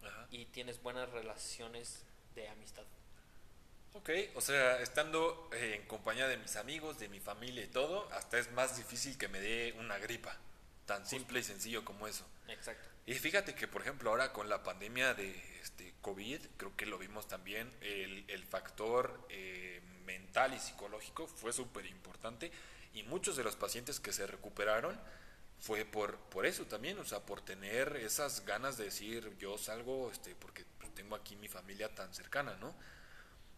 [0.02, 0.26] Ajá.
[0.30, 2.84] y tienes buenas relaciones de amistad.
[3.92, 8.08] Ok, o sea, estando eh, en compañía de mis amigos, de mi familia y todo,
[8.12, 10.36] hasta es más difícil que me dé una gripa.
[10.86, 12.24] Tan simple y sencillo como eso.
[12.48, 12.88] Exacto.
[13.06, 16.98] Y fíjate que, por ejemplo, ahora con la pandemia de este, COVID, creo que lo
[16.98, 22.52] vimos también, el, el factor eh, mental y psicológico fue súper importante
[22.94, 24.98] y muchos de los pacientes que se recuperaron
[25.60, 30.10] fue por, por eso también, o sea, por tener esas ganas de decir, yo salgo
[30.10, 32.74] este, porque pues, tengo aquí mi familia tan cercana, ¿no?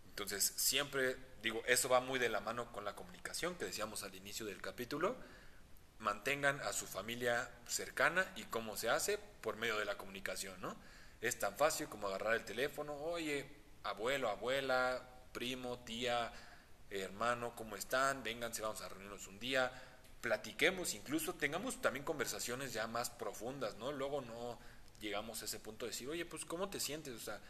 [0.09, 4.15] Entonces, siempre, digo, eso va muy de la mano con la comunicación que decíamos al
[4.15, 5.17] inicio del capítulo.
[6.01, 10.77] Mantengan a su familia cercana y cómo se hace por medio de la comunicación, ¿no?
[11.21, 13.49] Es tan fácil como agarrar el teléfono, oye,
[13.85, 16.33] abuelo, abuela, primo, tía,
[16.91, 18.25] hermano, ¿cómo están?
[18.25, 19.73] Vénganse, vamos a reunirnos un día,
[20.22, 23.92] platiquemos, incluso tengamos también conversaciones ya más profundas, ¿no?
[23.92, 24.58] Luego no
[25.00, 27.14] llegamos a ese punto de decir, oye, pues, ¿cómo te sientes?
[27.14, 27.40] O sea,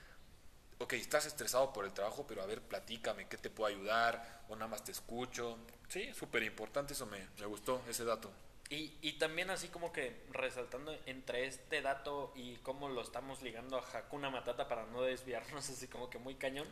[0.79, 4.43] ok, estás estresado por el trabajo, pero a ver, platícame, ¿qué te puedo ayudar?
[4.49, 5.59] O nada más te escucho.
[5.89, 8.33] Sí, súper importante, eso me, me gustó, ese dato.
[8.71, 13.77] Y, y también así como que resaltando entre este dato y cómo lo estamos ligando
[13.77, 16.67] a Hakuna Matata para no desviarnos así como que muy cañón.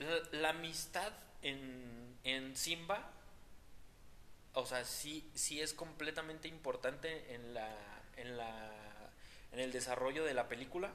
[0.00, 1.12] La, la amistad
[1.42, 3.12] en, en Simba,
[4.56, 7.70] o sea, sí, sí es completamente importante en la,
[8.16, 8.72] en la,
[9.52, 10.90] en el desarrollo de la película,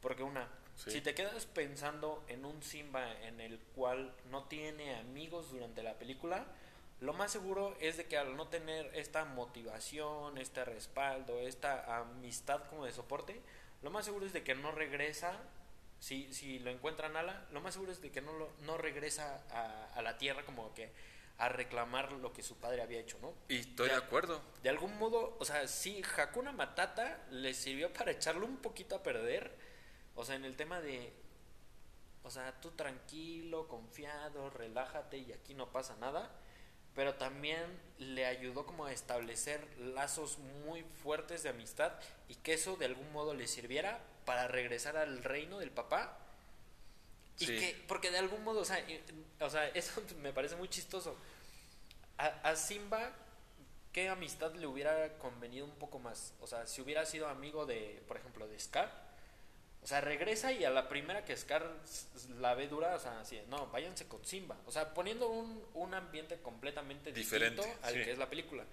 [0.00, 0.90] porque una, Sí.
[0.90, 5.94] si te quedas pensando en un Simba en el cual no tiene amigos durante la
[5.94, 6.44] película,
[7.00, 12.62] lo más seguro es de que al no tener esta motivación, este respaldo, esta amistad
[12.68, 13.40] como de soporte,
[13.82, 15.38] lo más seguro es de que no regresa,
[15.98, 19.42] si, si lo encuentra Nala, lo más seguro es de que no, lo, no regresa
[19.50, 20.90] a, a la tierra como que
[21.38, 23.34] a reclamar lo que su padre había hecho, ¿no?
[23.48, 24.40] Y estoy de acuerdo.
[24.62, 29.02] De algún modo, o sea, sí, Hakuna Matata le sirvió para echarlo un poquito a
[29.02, 29.56] perder.
[30.14, 31.12] O sea, en el tema de.
[32.22, 36.30] O sea, tú tranquilo, confiado, relájate y aquí no pasa nada.
[36.94, 41.92] Pero también le ayudó como a establecer lazos muy fuertes de amistad
[42.26, 46.18] y que eso de algún modo le sirviera para regresar al reino del papá.
[47.38, 47.58] Y Sí.
[47.58, 49.02] que, porque de algún modo, o sea, y-
[49.40, 51.16] o sea, eso me parece muy chistoso.
[52.18, 53.12] A, a Simba,
[53.92, 56.32] ¿qué amistad le hubiera convenido un poco más?
[56.40, 59.04] O sea, si hubiera sido amigo de, por ejemplo, de Scar.
[59.82, 61.70] O sea, regresa y a la primera que Scar
[62.40, 64.56] la ve dura, o sea, así, no, váyanse con Simba.
[64.66, 68.00] O sea, poniendo un, un ambiente completamente Diferente, distinto al sí.
[68.02, 68.64] que es la película.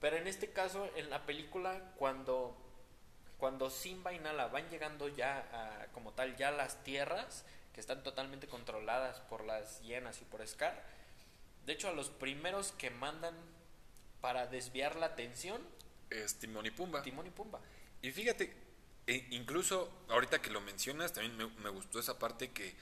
[0.00, 2.54] Pero en este caso, en la película, cuando,
[3.38, 7.80] cuando Simba y Nala van llegando ya a, como tal, ya a las tierras, que
[7.80, 10.82] están totalmente controladas por las hienas y por Scar,
[11.66, 13.34] de hecho, a los primeros que mandan
[14.20, 15.60] para desviar la atención,
[16.10, 17.02] Es Timón y Pumba.
[17.02, 17.60] Timón y Pumba.
[18.02, 18.52] Y fíjate,
[19.06, 22.74] e- incluso ahorita que lo mencionas, también me, me gustó esa parte que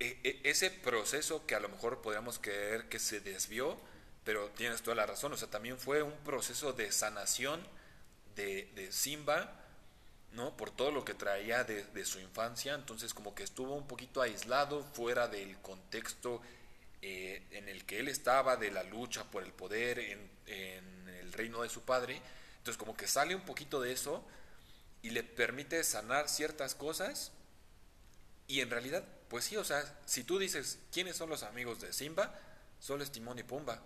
[0.00, 3.78] e- e- ese proceso que a lo mejor podríamos creer que se desvió,
[4.24, 7.60] pero tienes toda la razón, o sea, también fue un proceso de sanación
[8.36, 9.52] de, de Simba,
[10.56, 14.84] Por todo lo que traía de, su infancia, entonces como que estuvo un poquito aislado,
[14.84, 16.40] fuera del contexto
[17.02, 21.32] eh, en el que él estaba, de la lucha por el poder en, en el
[21.32, 22.20] reino de su padre,
[22.58, 24.24] entonces como que sale un poquito de eso
[25.02, 27.32] y le permite sanar ciertas cosas
[28.48, 31.92] y en realidad, pues sí, o sea, si tú dices, ¿quiénes son los amigos de
[31.92, 32.34] Simba?
[32.80, 33.82] Solo es Timón y Pumba.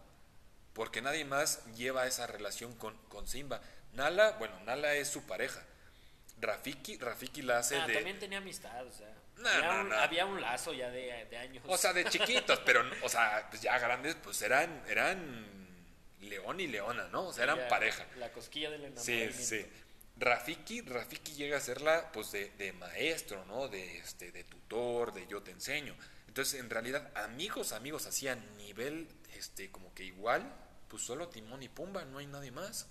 [0.72, 3.60] Porque nadie más lleva esa relación con, con Simba.
[3.92, 5.62] Nala, bueno, Nala es su pareja.
[6.42, 7.94] Rafiki, Rafiki la hace Ah, de...
[7.94, 9.08] también tenía amistad, o sea.
[9.36, 9.96] No, había, no, un, no.
[9.96, 11.64] había un lazo ya de, de años.
[11.68, 15.46] O sea, de chiquitos, pero, o sea, pues ya grandes, pues eran, eran
[16.20, 17.28] león y leona, ¿no?
[17.28, 18.04] O sea, eran pareja.
[18.16, 19.38] La cosquilla del enamoramiento.
[19.38, 19.66] Sí, sí.
[20.16, 23.68] Rafiki, Rafiki llega a serla pues de, de, maestro, ¿no?
[23.68, 25.96] De, este, de tutor, de yo te enseño.
[26.26, 30.52] Entonces, en realidad, amigos, amigos, así a nivel, este, como que igual,
[30.88, 32.88] pues solo Timón y Pumba, no hay nadie más.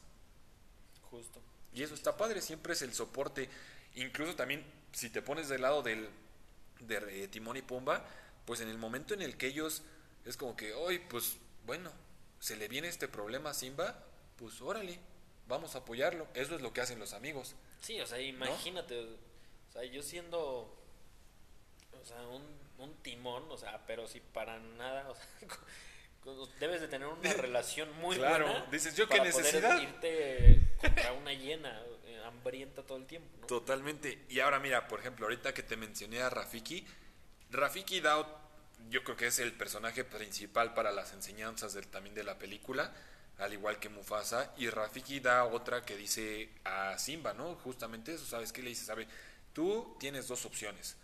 [1.09, 1.41] Justo.
[1.73, 3.49] Y eso está padre, siempre es el soporte.
[3.95, 6.09] Incluso también, si te pones del lado del,
[6.79, 8.05] de Timón y Pumba,
[8.45, 9.83] pues en el momento en el que ellos,
[10.25, 11.91] es como que, hoy, pues, bueno,
[12.39, 14.03] se le viene este problema a Simba,
[14.37, 14.99] pues órale,
[15.47, 16.27] vamos a apoyarlo.
[16.33, 17.55] Eso es lo que hacen los amigos.
[17.81, 22.43] Sí, o sea, imagínate, o sea, yo siendo, o sea, un,
[22.79, 25.25] un timón, o sea, pero si para nada, o sea,
[26.59, 28.65] debes de tener una relación muy claro, buena.
[28.71, 29.81] dices yo qué necesidad.
[29.81, 33.29] irte contra una hiena eh, hambrienta todo el tiempo.
[33.41, 33.47] ¿no?
[33.47, 34.25] Totalmente.
[34.29, 36.85] Y ahora mira, por ejemplo, ahorita que te mencioné a Rafiki,
[37.49, 38.25] Rafiki da,
[38.89, 42.93] yo creo que es el personaje principal para las enseñanzas del, también de la película,
[43.39, 47.55] al igual que Mufasa, y Rafiki da otra que dice a Simba, ¿no?
[47.55, 48.85] Justamente eso, ¿sabes qué le dice?
[48.85, 49.07] Sabe,
[49.53, 50.95] tú tienes dos opciones,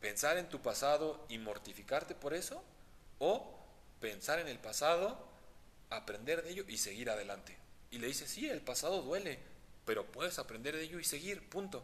[0.00, 2.64] pensar en tu pasado y mortificarte por eso,
[3.18, 3.63] o
[4.04, 5.18] pensar en el pasado,
[5.88, 7.56] aprender de ello y seguir adelante.
[7.90, 9.38] Y le dice, sí, el pasado duele,
[9.86, 11.82] pero puedes aprender de ello y seguir, punto.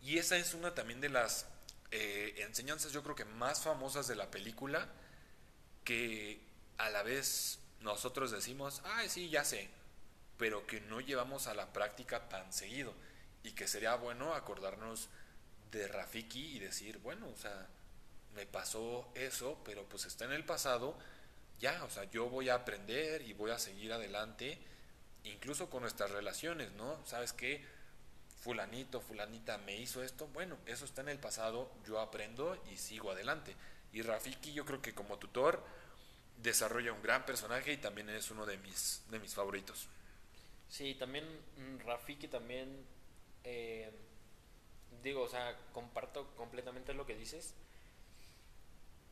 [0.00, 1.46] Y esa es una también de las
[1.90, 4.86] eh, enseñanzas yo creo que más famosas de la película,
[5.82, 6.40] que
[6.76, 9.68] a la vez nosotros decimos, ay, sí, ya sé,
[10.36, 12.94] pero que no llevamos a la práctica tan seguido.
[13.42, 15.08] Y que sería bueno acordarnos
[15.72, 17.66] de Rafiki y decir, bueno, o sea,
[18.36, 20.96] me pasó eso, pero pues está en el pasado
[21.60, 24.58] ya, o sea, yo voy a aprender y voy a seguir adelante,
[25.24, 27.04] incluso con nuestras relaciones, ¿no?
[27.06, 27.64] ¿Sabes qué?
[28.40, 33.10] Fulanito, fulanita me hizo esto, bueno, eso está en el pasado, yo aprendo y sigo
[33.10, 33.56] adelante.
[33.92, 35.64] Y Rafiki yo creo que como tutor
[36.36, 39.88] desarrolla un gran personaje y también es uno de mis, de mis favoritos.
[40.68, 41.24] Sí, también
[41.56, 42.84] mm, Rafiki también,
[43.42, 43.90] eh,
[45.02, 47.54] digo, o sea, comparto completamente lo que dices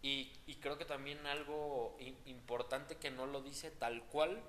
[0.02, 4.42] y, creo que también algo importante que no lo dice tal cual,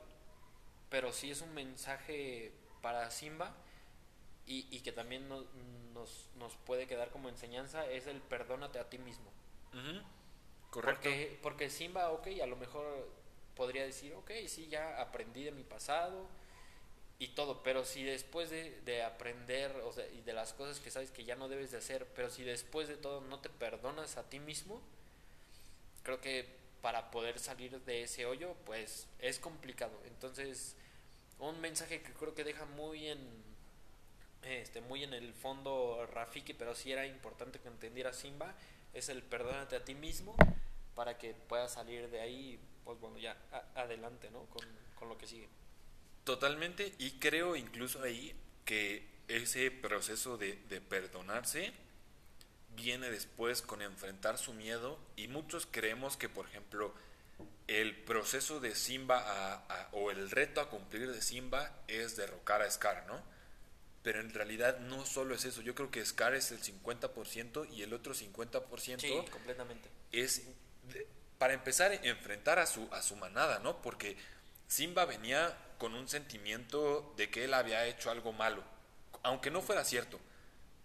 [0.90, 3.56] pero sí es un mensaje para Simba
[4.46, 5.46] y, que también nos,
[6.36, 9.32] nos, puede quedar como enseñanza, es el perdónate a ti mismo.
[10.70, 11.02] Correcto.
[11.04, 13.10] Porque, porque Simba, ok, a lo mejor
[13.56, 16.28] podría decir, ok, sí, ya aprendí de mi pasado
[17.20, 20.92] y todo, pero si después de, de aprender o sea, y de las cosas que
[20.92, 24.18] sabes que ya no debes de hacer, pero si después de todo no te perdonas
[24.18, 24.82] a ti mismo,
[26.08, 26.46] creo que
[26.82, 29.92] para poder salir de ese hoyo, pues es complicado.
[30.06, 30.78] Entonces,
[31.38, 33.20] un mensaje que creo que deja muy en
[34.42, 38.56] este muy en el fondo Rafiki, pero sí era importante que entendiera Simba,
[38.94, 40.34] es el perdónate a ti mismo
[40.96, 43.36] para que puedas salir de ahí, pues bueno, ya
[43.76, 44.46] adelante, ¿no?
[44.46, 44.66] Con,
[44.96, 45.50] con lo que sigue.
[46.24, 51.74] Totalmente, y creo incluso ahí que ese proceso de, de perdonarse
[52.78, 56.94] viene después con enfrentar su miedo y muchos creemos que, por ejemplo,
[57.68, 63.06] el proceso de Simba o el reto a cumplir de Simba es derrocar a Scar,
[63.08, 63.22] ¿no?
[64.04, 67.82] Pero en realidad no solo es eso, yo creo que Scar es el 50% y
[67.82, 69.90] el otro 50% completamente.
[70.12, 70.44] es,
[71.38, 73.82] para empezar, enfrentar a su, a su manada, ¿no?
[73.82, 74.16] Porque
[74.68, 78.64] Simba venía con un sentimiento de que él había hecho algo malo,
[79.24, 80.20] aunque no fuera cierto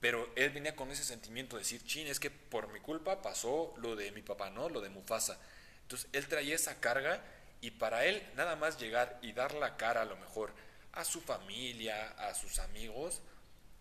[0.03, 3.73] pero él venía con ese sentimiento de decir, chin, es que por mi culpa pasó
[3.77, 4.69] lo de mi papá, ¿no?
[4.69, 5.39] Lo de Mufasa.
[5.83, 7.23] Entonces él traía esa carga
[7.61, 10.53] y para él nada más llegar y dar la cara a lo mejor
[10.91, 13.23] a su familia, a sus amigos,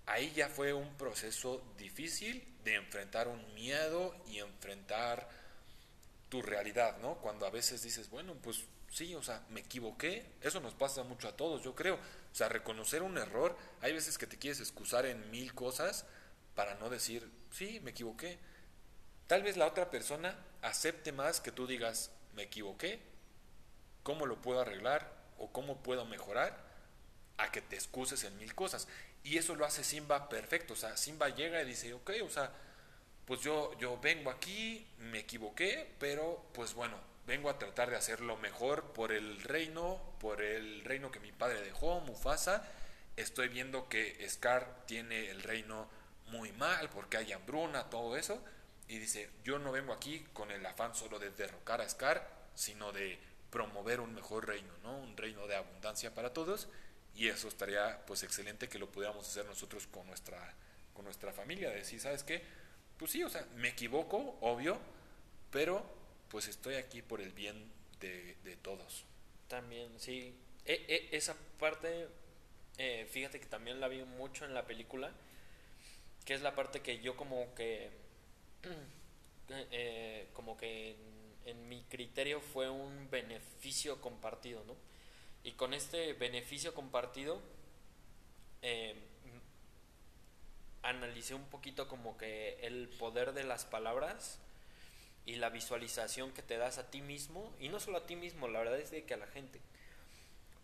[0.06, 5.28] ahí ya fue un proceso difícil de enfrentar un miedo y enfrentar
[6.30, 7.16] tu realidad, ¿no?
[7.16, 11.28] Cuando a veces dices, bueno, pues sí, o sea, me equivoqué, eso nos pasa mucho
[11.28, 11.96] a todos, yo creo.
[11.96, 16.06] O sea, reconocer un error, hay veces que te quieres excusar en mil cosas
[16.54, 18.38] para no decir, sí, me equivoqué.
[19.28, 23.00] Tal vez la otra persona acepte más que tú digas, me equivoqué,
[24.04, 26.70] cómo lo puedo arreglar o cómo puedo mejorar,
[27.38, 28.88] a que te excuses en mil cosas.
[29.24, 30.74] Y eso lo hace Simba perfecto.
[30.74, 32.52] O sea, Simba llega y dice, ok, o sea,
[33.26, 38.38] pues yo, yo vengo aquí, me equivoqué, pero pues bueno, vengo a tratar de hacerlo
[38.38, 42.64] mejor por el reino, por el reino que mi padre dejó, Mufasa.
[43.16, 45.90] Estoy viendo que Scar tiene el reino
[46.28, 48.44] muy mal porque hay hambruna, todo eso.
[48.88, 52.92] Y dice, yo no vengo aquí con el afán solo de derrocar a Scar, sino
[52.92, 53.20] de
[53.50, 54.98] promover un mejor reino, ¿no?
[54.98, 56.68] Un reino de abundancia para todos.
[57.16, 60.54] Y eso estaría pues excelente que lo pudiéramos hacer nosotros con nuestra,
[60.94, 61.70] con nuestra familia.
[61.70, 62.44] Decir, ¿sabes qué?
[62.98, 64.80] Pues sí, o sea, me equivoco, obvio,
[65.52, 66.01] pero
[66.32, 67.70] pues estoy aquí por el bien
[68.00, 69.04] de, todos.
[69.48, 70.34] También, sí,
[70.66, 72.08] e- e- esa parte,
[72.78, 75.12] eh, fíjate que también la vi mucho en la película,
[76.26, 77.92] que es la parte que yo como que,
[79.50, 80.96] eh, como que
[81.46, 84.76] en, mi criterio fue un beneficio compartido, ¿no?
[85.44, 87.42] Y con este beneficio compartido,
[88.62, 88.96] eh,
[90.82, 94.40] analicé un poquito como que el poder de las palabras
[95.32, 98.50] y la visualización que te das a ti mismo, y no solo a ti mismo,
[98.50, 99.62] la verdad es de que a la gente.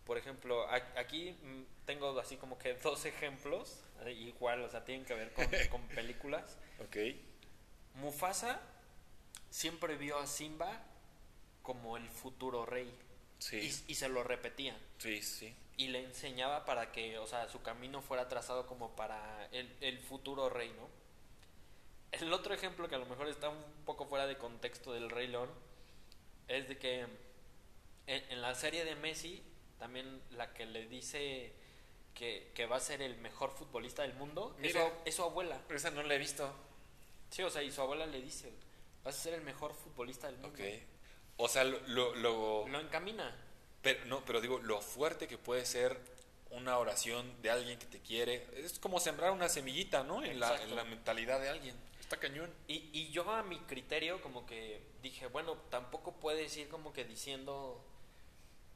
[0.04, 5.06] Por ejemplo, aquí mm, tengo así como que dos ejemplos, eh, igual, o sea, tienen
[5.06, 6.58] que ver con, con películas.
[6.80, 6.96] Ok.
[7.94, 8.60] Mufasa
[9.48, 10.82] siempre vio a Simba
[11.62, 12.92] como el futuro rey.
[13.38, 13.56] Sí.
[13.56, 14.78] Y, y se lo repetía.
[14.98, 15.54] Sí, sí.
[15.78, 19.98] Y le enseñaba para que, o sea, su camino fuera trazado como para el, el
[19.98, 20.97] futuro rey, ¿no?
[22.12, 25.26] El otro ejemplo que a lo mejor está un poco fuera de contexto del Rey
[25.28, 25.50] León
[26.48, 27.06] es de que
[28.06, 29.42] en, la serie de Messi,
[29.78, 31.52] también la que le dice
[32.14, 35.60] que, que va a ser el mejor futbolista del mundo, es su, es su abuela.
[35.68, 36.50] Pero esa no la he visto.
[37.30, 38.50] Sí, o sea, y su abuela le dice,
[39.04, 40.48] vas a ser el mejor futbolista del mundo.
[40.56, 40.60] Ok.
[41.36, 43.36] O sea, lo, lo, lo- Lo encamina.
[43.82, 46.00] pero, no, pero digo, lo fuerte que puede ser
[46.50, 48.46] una oración de alguien que te quiere.
[48.56, 50.24] Es como sembrar una semillita, ¿no?
[50.24, 50.70] En la, Exacto.
[50.70, 51.76] en la mentalidad de alguien.
[52.08, 52.50] Está cañón.
[52.66, 57.04] Y, y yo a mi criterio como que dije, bueno, tampoco puedes ir como que
[57.04, 57.84] diciendo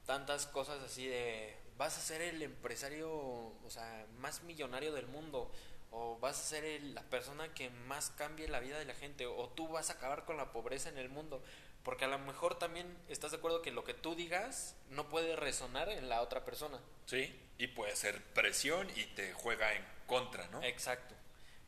[0.04, 5.50] tantas cosas así de, vas a ser el empresario, o sea, más millonario del mundo,
[5.90, 9.24] o vas a ser el- la persona que más cambie la vida de la gente,
[9.24, 11.42] o tú vas a acabar con la pobreza en el mundo.
[11.84, 15.36] Porque a lo mejor también estás de acuerdo que lo que tú digas no puede
[15.36, 16.78] resonar en la otra persona.
[17.06, 17.34] Sí.
[17.56, 20.62] Y puede ser presión y te juega en contra, ¿no?
[20.62, 21.14] Exacto.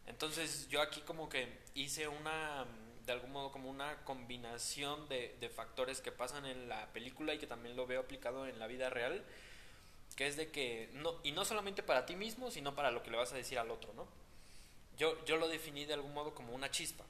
[0.06, 2.66] Entonces yo aquí como que hice una,
[3.06, 7.38] de algún modo como una combinación de, de factores que pasan en la película y
[7.38, 9.24] que también lo veo aplicado en la vida real,
[10.16, 13.10] que es de que, no, y no solamente para ti mismo, sino para lo que
[13.10, 14.06] le vas a decir al otro, ¿no?
[14.96, 17.04] Yo, yo lo definí de algún modo como una chispa.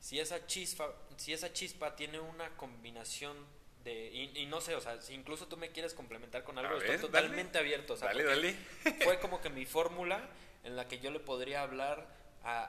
[0.00, 3.36] Si esa chispa, si esa chispa tiene una combinación
[3.84, 6.74] de, y, y no sé, o sea, si incluso tú me quieres complementar con algo,
[6.74, 7.08] A estoy ver, dale.
[7.12, 7.92] totalmente abierto.
[7.92, 8.54] O sea, dale, dale.
[9.04, 10.26] fue como que mi fórmula
[10.64, 12.06] en la que yo le podría hablar
[12.48, 12.64] a,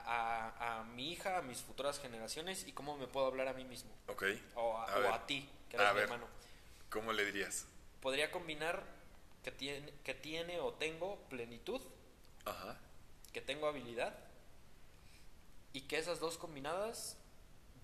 [0.56, 3.64] a- a mi hija, a mis futuras generaciones y cómo me puedo hablar a mí
[3.64, 4.24] mismo Ok.
[4.56, 6.04] o a, A o ti, que eres mi ver.
[6.04, 6.26] hermano.
[6.90, 7.66] ¿Cómo le dirías?
[8.00, 8.82] Podría combinar
[9.44, 11.80] que tiene, que tiene o tengo plenitud,
[12.44, 12.76] Ajá.
[13.32, 14.14] que tengo habilidad
[15.72, 17.16] y que esas dos combinadas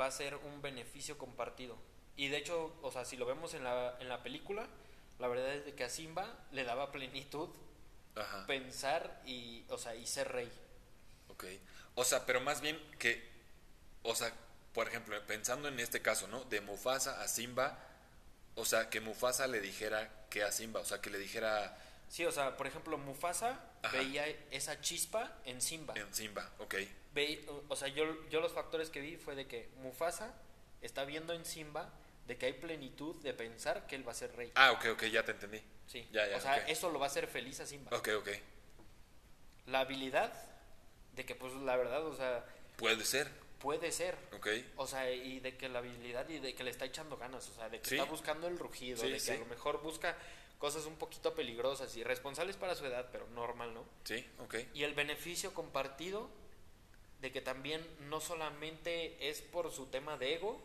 [0.01, 1.77] va a ser un beneficio compartido.
[2.17, 4.67] Y de hecho, o sea, si lo vemos en la, en la película,
[5.19, 7.49] la verdad es de que a Simba le daba plenitud
[8.17, 8.47] Ajá.
[8.47, 10.51] pensar y, o sea, y ser rey.
[11.29, 11.45] Ok.
[11.95, 13.23] O sea, pero más bien que,
[14.03, 14.33] o sea,
[14.73, 16.45] por ejemplo, pensando en este caso, ¿no?
[16.45, 17.79] De Mufasa a Simba,
[18.57, 21.79] o sea, que Mufasa le dijera que a Simba, o sea, que le dijera
[22.09, 23.97] Sí, o sea, por ejemplo, Mufasa Ajá.
[23.97, 25.95] veía esa chispa en Simba.
[25.97, 26.75] en Simba, ok.
[27.15, 30.33] Ve- o sea, yo, yo los factores que vi fue de que Mufasa
[30.83, 31.91] está viendo en Simba
[32.27, 34.51] de que hay plenitud de pensar que él va a ser rey.
[34.55, 35.63] Ah, ok, ok, ya te entendí.
[35.87, 36.09] Sí.
[36.13, 37.97] Ya, ya, o sea, eso lo va a hacer feliz a Simba.
[37.97, 38.29] Ok, ok.
[39.67, 40.33] La habilidad
[41.15, 42.45] de que, pues, la verdad, o sea,
[42.77, 44.17] Puede ser, puede ser.
[44.37, 44.49] ok.
[44.77, 47.55] O sea, y de que la habilidad y de que le está echando ganas, o
[47.55, 47.95] sea, de que Sí.
[47.97, 49.31] está buscando el rugido, Sí, de que sí.
[49.33, 50.17] a lo mejor busca
[50.59, 53.85] cosas un poquito peligrosas y responsables para su edad, pero normal, ¿no?
[54.05, 54.57] Sí, ok.
[54.75, 56.29] Y el beneficio compartido
[57.21, 60.61] de que también no solamente es por su tema de ego,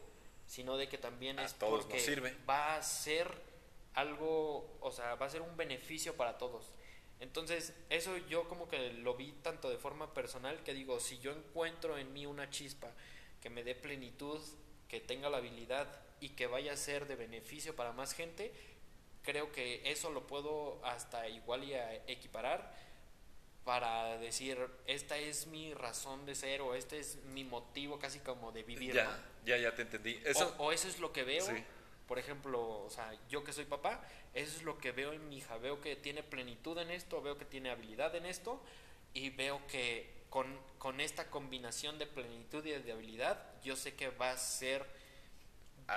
[0.48, 2.36] sino de que también A es todos nos porque sirve.
[2.50, 3.30] va a ser
[3.94, 6.66] algo, o sea, va a ser un beneficio para todos.
[7.20, 11.32] Entonces, eso yo como que lo vi tanto de forma personal que digo, si yo
[11.32, 12.92] encuentro en mí una chispa
[13.42, 14.40] que me dé plenitud,
[14.88, 15.88] que tenga la habilidad
[16.22, 18.54] y que vaya a ser de beneficio para más gente,
[19.24, 22.74] creo que eso lo puedo hasta igual y a equiparar
[23.66, 24.58] para decir,
[24.88, 28.94] esta es mi razón de ser o este es mi motivo casi como de vivir.
[28.94, 29.12] Ya, ¿no?
[29.46, 30.20] ya, ya te entendí.
[30.26, 31.46] Eso, O, o eso es lo que veo.
[31.46, 31.64] Sí.
[32.10, 34.02] Por ejemplo, o sea, yo que soy papá,
[34.34, 35.58] eso es lo que veo en mi hija.
[35.58, 38.60] Veo que tiene plenitud en esto, veo que tiene habilidad en esto
[39.14, 44.10] y veo que con, con esta combinación de plenitud y de habilidad, yo sé que
[44.10, 44.88] va a ser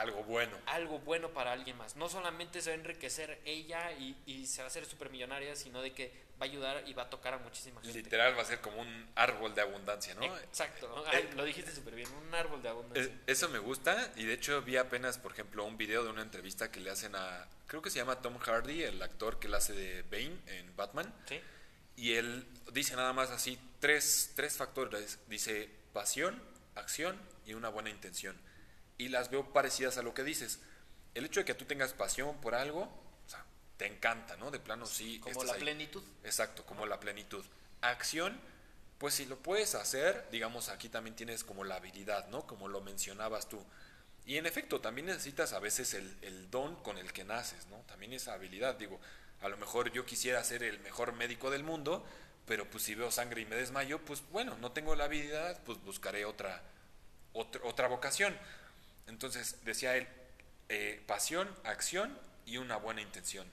[0.01, 0.57] algo bueno.
[0.67, 1.97] algo bueno para alguien más.
[1.97, 5.81] No solamente se va a enriquecer ella y, y se va a hacer supermillonaria, sino
[5.83, 7.99] de que va a ayudar y va a tocar a muchísima gente.
[7.99, 10.25] Literal va a ser como un árbol de abundancia, ¿no?
[10.39, 11.05] Exacto.
[11.09, 13.03] Ay, lo dijiste súper bien, un árbol de abundancia.
[13.05, 16.23] Es- eso me gusta y de hecho vi apenas, por ejemplo, un video de una
[16.23, 19.57] entrevista que le hacen a, creo que se llama Tom Hardy, el actor que le
[19.57, 21.41] hace de Bane en Batman, ¿Sí?
[21.97, 26.43] y él dice nada más así tres, tres factores, dice pasión,
[26.75, 28.37] acción y una buena intención.
[29.03, 30.61] Y las veo parecidas a lo que dices.
[31.15, 33.45] El hecho de que tú tengas pasión por algo, o sea,
[33.77, 34.53] te encanta, ¿no?
[34.53, 35.19] De plano sí.
[35.19, 36.05] Como la plenitud.
[36.23, 37.45] Exacto, como la plenitud.
[37.81, 38.41] Acción,
[38.99, 42.47] pues si lo puedes hacer, digamos, aquí también tienes como la habilidad, ¿no?
[42.47, 43.61] Como lo mencionabas tú.
[44.25, 47.79] Y en efecto, también necesitas a veces el, el don con el que naces, ¿no?
[47.89, 49.01] También esa habilidad, digo,
[49.41, 52.07] a lo mejor yo quisiera ser el mejor médico del mundo,
[52.47, 55.83] pero pues si veo sangre y me desmayo, pues bueno, no tengo la habilidad, pues
[55.83, 56.63] buscaré otra,
[57.33, 58.37] otra, otra vocación.
[59.07, 60.07] Entonces, decía él,
[60.69, 63.47] eh, pasión, acción y una buena intención.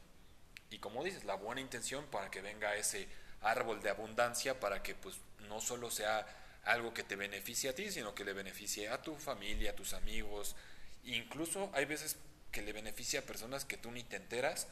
[0.69, 3.07] Y como dices, la buena intención para que venga ese
[3.41, 6.25] árbol de abundancia, para que pues no solo sea
[6.63, 9.93] algo que te beneficie a ti, sino que le beneficie a tu familia, a tus
[9.93, 10.55] amigos.
[11.03, 12.17] Incluso hay veces
[12.51, 14.67] que le beneficia a personas que tú ni te enteras,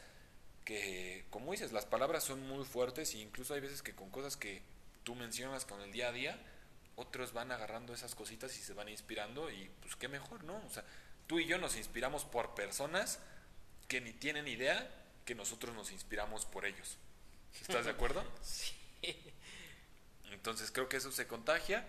[0.65, 4.35] que como dices, las palabras son muy fuertes e incluso hay veces que con cosas
[4.35, 4.61] que
[5.03, 6.39] tú mencionas con el día a día,
[6.97, 10.61] otros van agarrando esas cositas y se van inspirando y pues qué mejor, ¿no?
[10.65, 10.83] O sea,
[11.27, 13.19] tú y yo nos inspiramos por personas
[13.87, 14.89] que ni tienen idea
[15.23, 16.97] que nosotros nos inspiramos por ellos.
[17.61, 18.23] ¿Estás de acuerdo?
[18.41, 18.75] sí.
[20.31, 21.85] Entonces creo que eso se contagia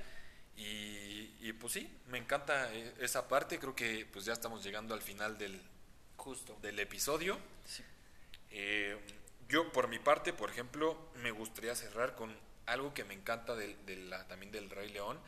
[0.56, 3.58] y, pues sí, me encanta eh, esa parte.
[3.58, 5.60] Creo que pues ya estamos llegando al final del,
[6.16, 6.58] Justo.
[6.60, 7.38] del episodio.
[8.50, 8.98] Eh,
[9.48, 12.36] yo por mi parte, por ejemplo, me gustaría cerrar con
[12.68, 13.56] algo que me encanta
[14.28, 15.18] también del Rey León,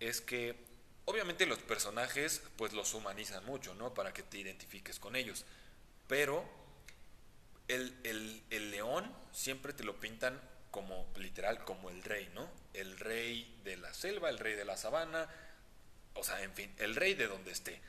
[0.00, 0.56] es que
[1.04, 3.94] obviamente los personajes pues los humanizan mucho, ¿no?
[3.94, 5.44] Para que te identifiques con ellos.
[6.06, 6.44] Pero
[7.68, 10.40] el, el, el león siempre te lo pintan
[10.70, 12.48] como literal como el rey, ¿no?
[12.74, 15.28] El rey de la selva, el rey de la sabana,
[16.14, 17.80] o sea, en fin, el rey de donde esté.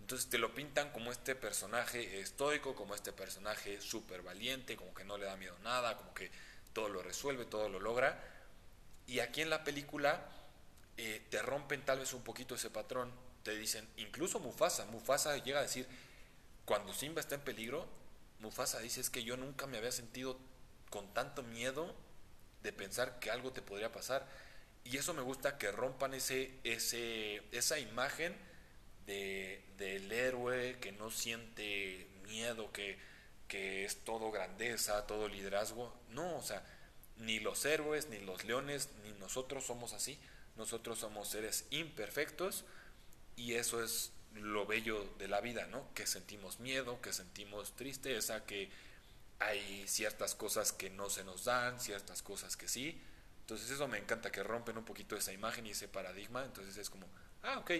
[0.00, 5.04] Entonces te lo pintan como este personaje estoico, como este personaje súper valiente, como que
[5.04, 6.30] no le da miedo a nada, como que
[6.74, 8.22] todo lo resuelve, todo lo logra.
[9.06, 10.26] Y aquí en la película
[10.98, 13.10] eh, te rompen tal vez un poquito ese patrón.
[13.42, 15.86] Te dicen, incluso Mufasa, Mufasa llega a decir,
[16.66, 17.86] cuando Simba está en peligro,
[18.40, 20.38] Mufasa dice, es que yo nunca me había sentido
[20.90, 21.94] con tanto miedo
[22.62, 24.26] de pensar que algo te podría pasar.
[24.84, 28.36] Y eso me gusta que rompan ese, ese, esa imagen
[29.06, 32.98] de, del héroe que no siente miedo, que,
[33.48, 35.94] que es todo grandeza, todo liderazgo.
[36.10, 36.64] No, o sea,
[37.16, 40.18] ni los héroes, ni los leones, ni nosotros somos así.
[40.56, 42.64] Nosotros somos seres imperfectos
[43.36, 45.92] y eso es lo bello de la vida, ¿no?
[45.94, 48.70] Que sentimos miedo, que sentimos tristeza, que
[49.38, 53.00] hay ciertas cosas que no se nos dan, ciertas cosas que sí.
[53.40, 56.44] Entonces eso me encanta, que rompen un poquito esa imagen y ese paradigma.
[56.44, 57.06] Entonces es como,
[57.42, 57.72] ah, ok,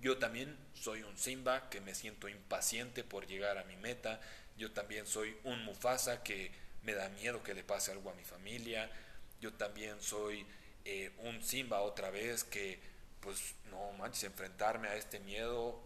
[0.00, 4.20] yo también soy un Simba que me siento impaciente por llegar a mi meta.
[4.58, 6.50] Yo también soy un Mufasa que
[6.82, 8.90] me da miedo que le pase algo a mi familia.
[9.40, 10.44] Yo también soy
[10.84, 12.78] eh, un Simba otra vez que,
[13.20, 15.80] pues, no manches, enfrentarme a este miedo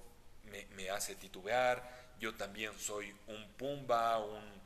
[0.44, 2.02] me, me hace titubear.
[2.18, 4.62] Yo también soy un Pumba, un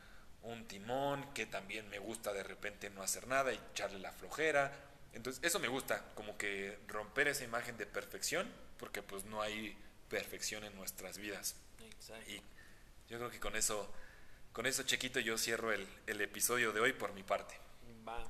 [0.46, 4.72] un timón, que también me gusta de repente no hacer nada y echarle la flojera.
[5.12, 8.48] Entonces, eso me gusta, como que romper esa imagen de perfección,
[8.78, 9.76] porque pues no hay
[10.08, 11.56] perfección en nuestras vidas.
[12.28, 12.40] Y
[13.08, 13.88] yo creo que con eso,
[14.52, 17.54] con eso, Chequito, yo cierro el, el episodio de hoy por mi parte.
[18.06, 18.24] Va.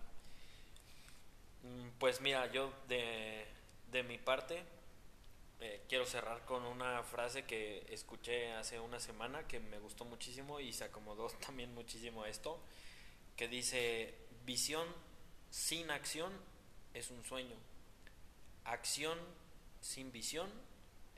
[1.62, 3.46] Mm, pues mira, yo de,
[3.90, 4.62] de mi parte,
[5.60, 10.60] eh, quiero cerrar con una frase que escuché hace una semana que me gustó muchísimo
[10.60, 12.58] y se acomodó también muchísimo a esto,
[13.36, 14.14] que dice,
[14.44, 14.86] visión
[15.50, 16.32] sin acción
[16.92, 17.56] es un sueño,
[18.64, 19.18] acción
[19.80, 20.50] sin visión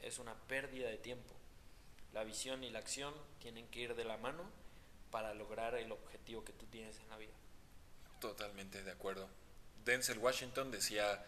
[0.02, 1.34] es una pérdida de tiempo.
[2.12, 4.44] La visión y la acción tienen que ir de la mano
[5.10, 7.32] para lograr el objetivo que tú tienes en la vida.
[8.20, 9.28] Totalmente de acuerdo.
[9.84, 11.24] Denzel Washington decía,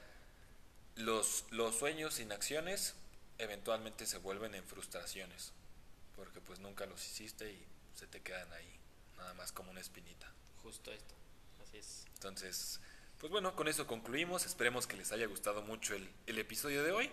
[0.96, 2.94] los, los sueños sin acciones
[3.38, 5.52] eventualmente se vuelven en frustraciones,
[6.16, 8.78] porque pues nunca los hiciste y se te quedan ahí,
[9.16, 10.30] nada más como una espinita.
[10.62, 11.14] Justo esto,
[11.62, 12.04] así es.
[12.14, 12.80] Entonces,
[13.18, 16.92] pues bueno, con eso concluimos, esperemos que les haya gustado mucho el, el episodio de
[16.92, 17.10] hoy.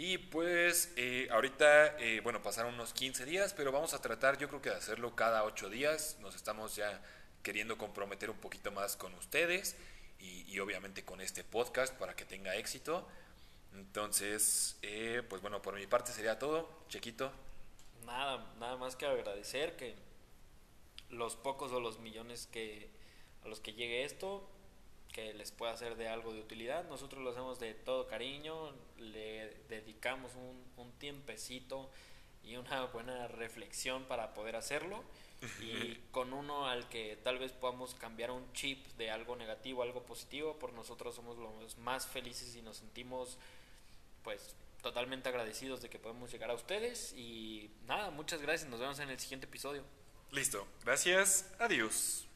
[0.00, 4.48] Y pues eh, ahorita, eh, bueno, pasaron unos 15 días, pero vamos a tratar yo
[4.48, 6.16] creo que de hacerlo cada 8 días.
[6.20, 7.02] Nos estamos ya
[7.42, 9.76] queriendo comprometer un poquito más con ustedes
[10.20, 13.08] y, y obviamente con este podcast para que tenga éxito.
[13.74, 16.70] Entonces, eh, pues bueno, por mi parte sería todo.
[16.88, 17.32] Chequito.
[18.06, 19.96] Nada, nada más que agradecer que
[21.10, 22.88] los pocos o los millones que
[23.44, 24.48] a los que llegue esto,
[25.12, 26.88] que les pueda ser de algo de utilidad.
[26.88, 31.90] Nosotros lo hacemos de todo cariño, le dedicamos un, un tiempecito
[32.42, 35.02] y una buena reflexión para poder hacerlo.
[35.62, 39.84] Y con uno al que tal vez podamos cambiar un chip de algo negativo a
[39.84, 43.38] algo positivo, por nosotros somos los más felices y nos sentimos
[44.24, 48.98] pues totalmente agradecidos de que podemos llegar a ustedes y nada, muchas gracias, nos vemos
[48.98, 49.84] en el siguiente episodio.
[50.32, 50.66] Listo.
[50.84, 51.50] Gracias.
[51.58, 52.27] Adiós.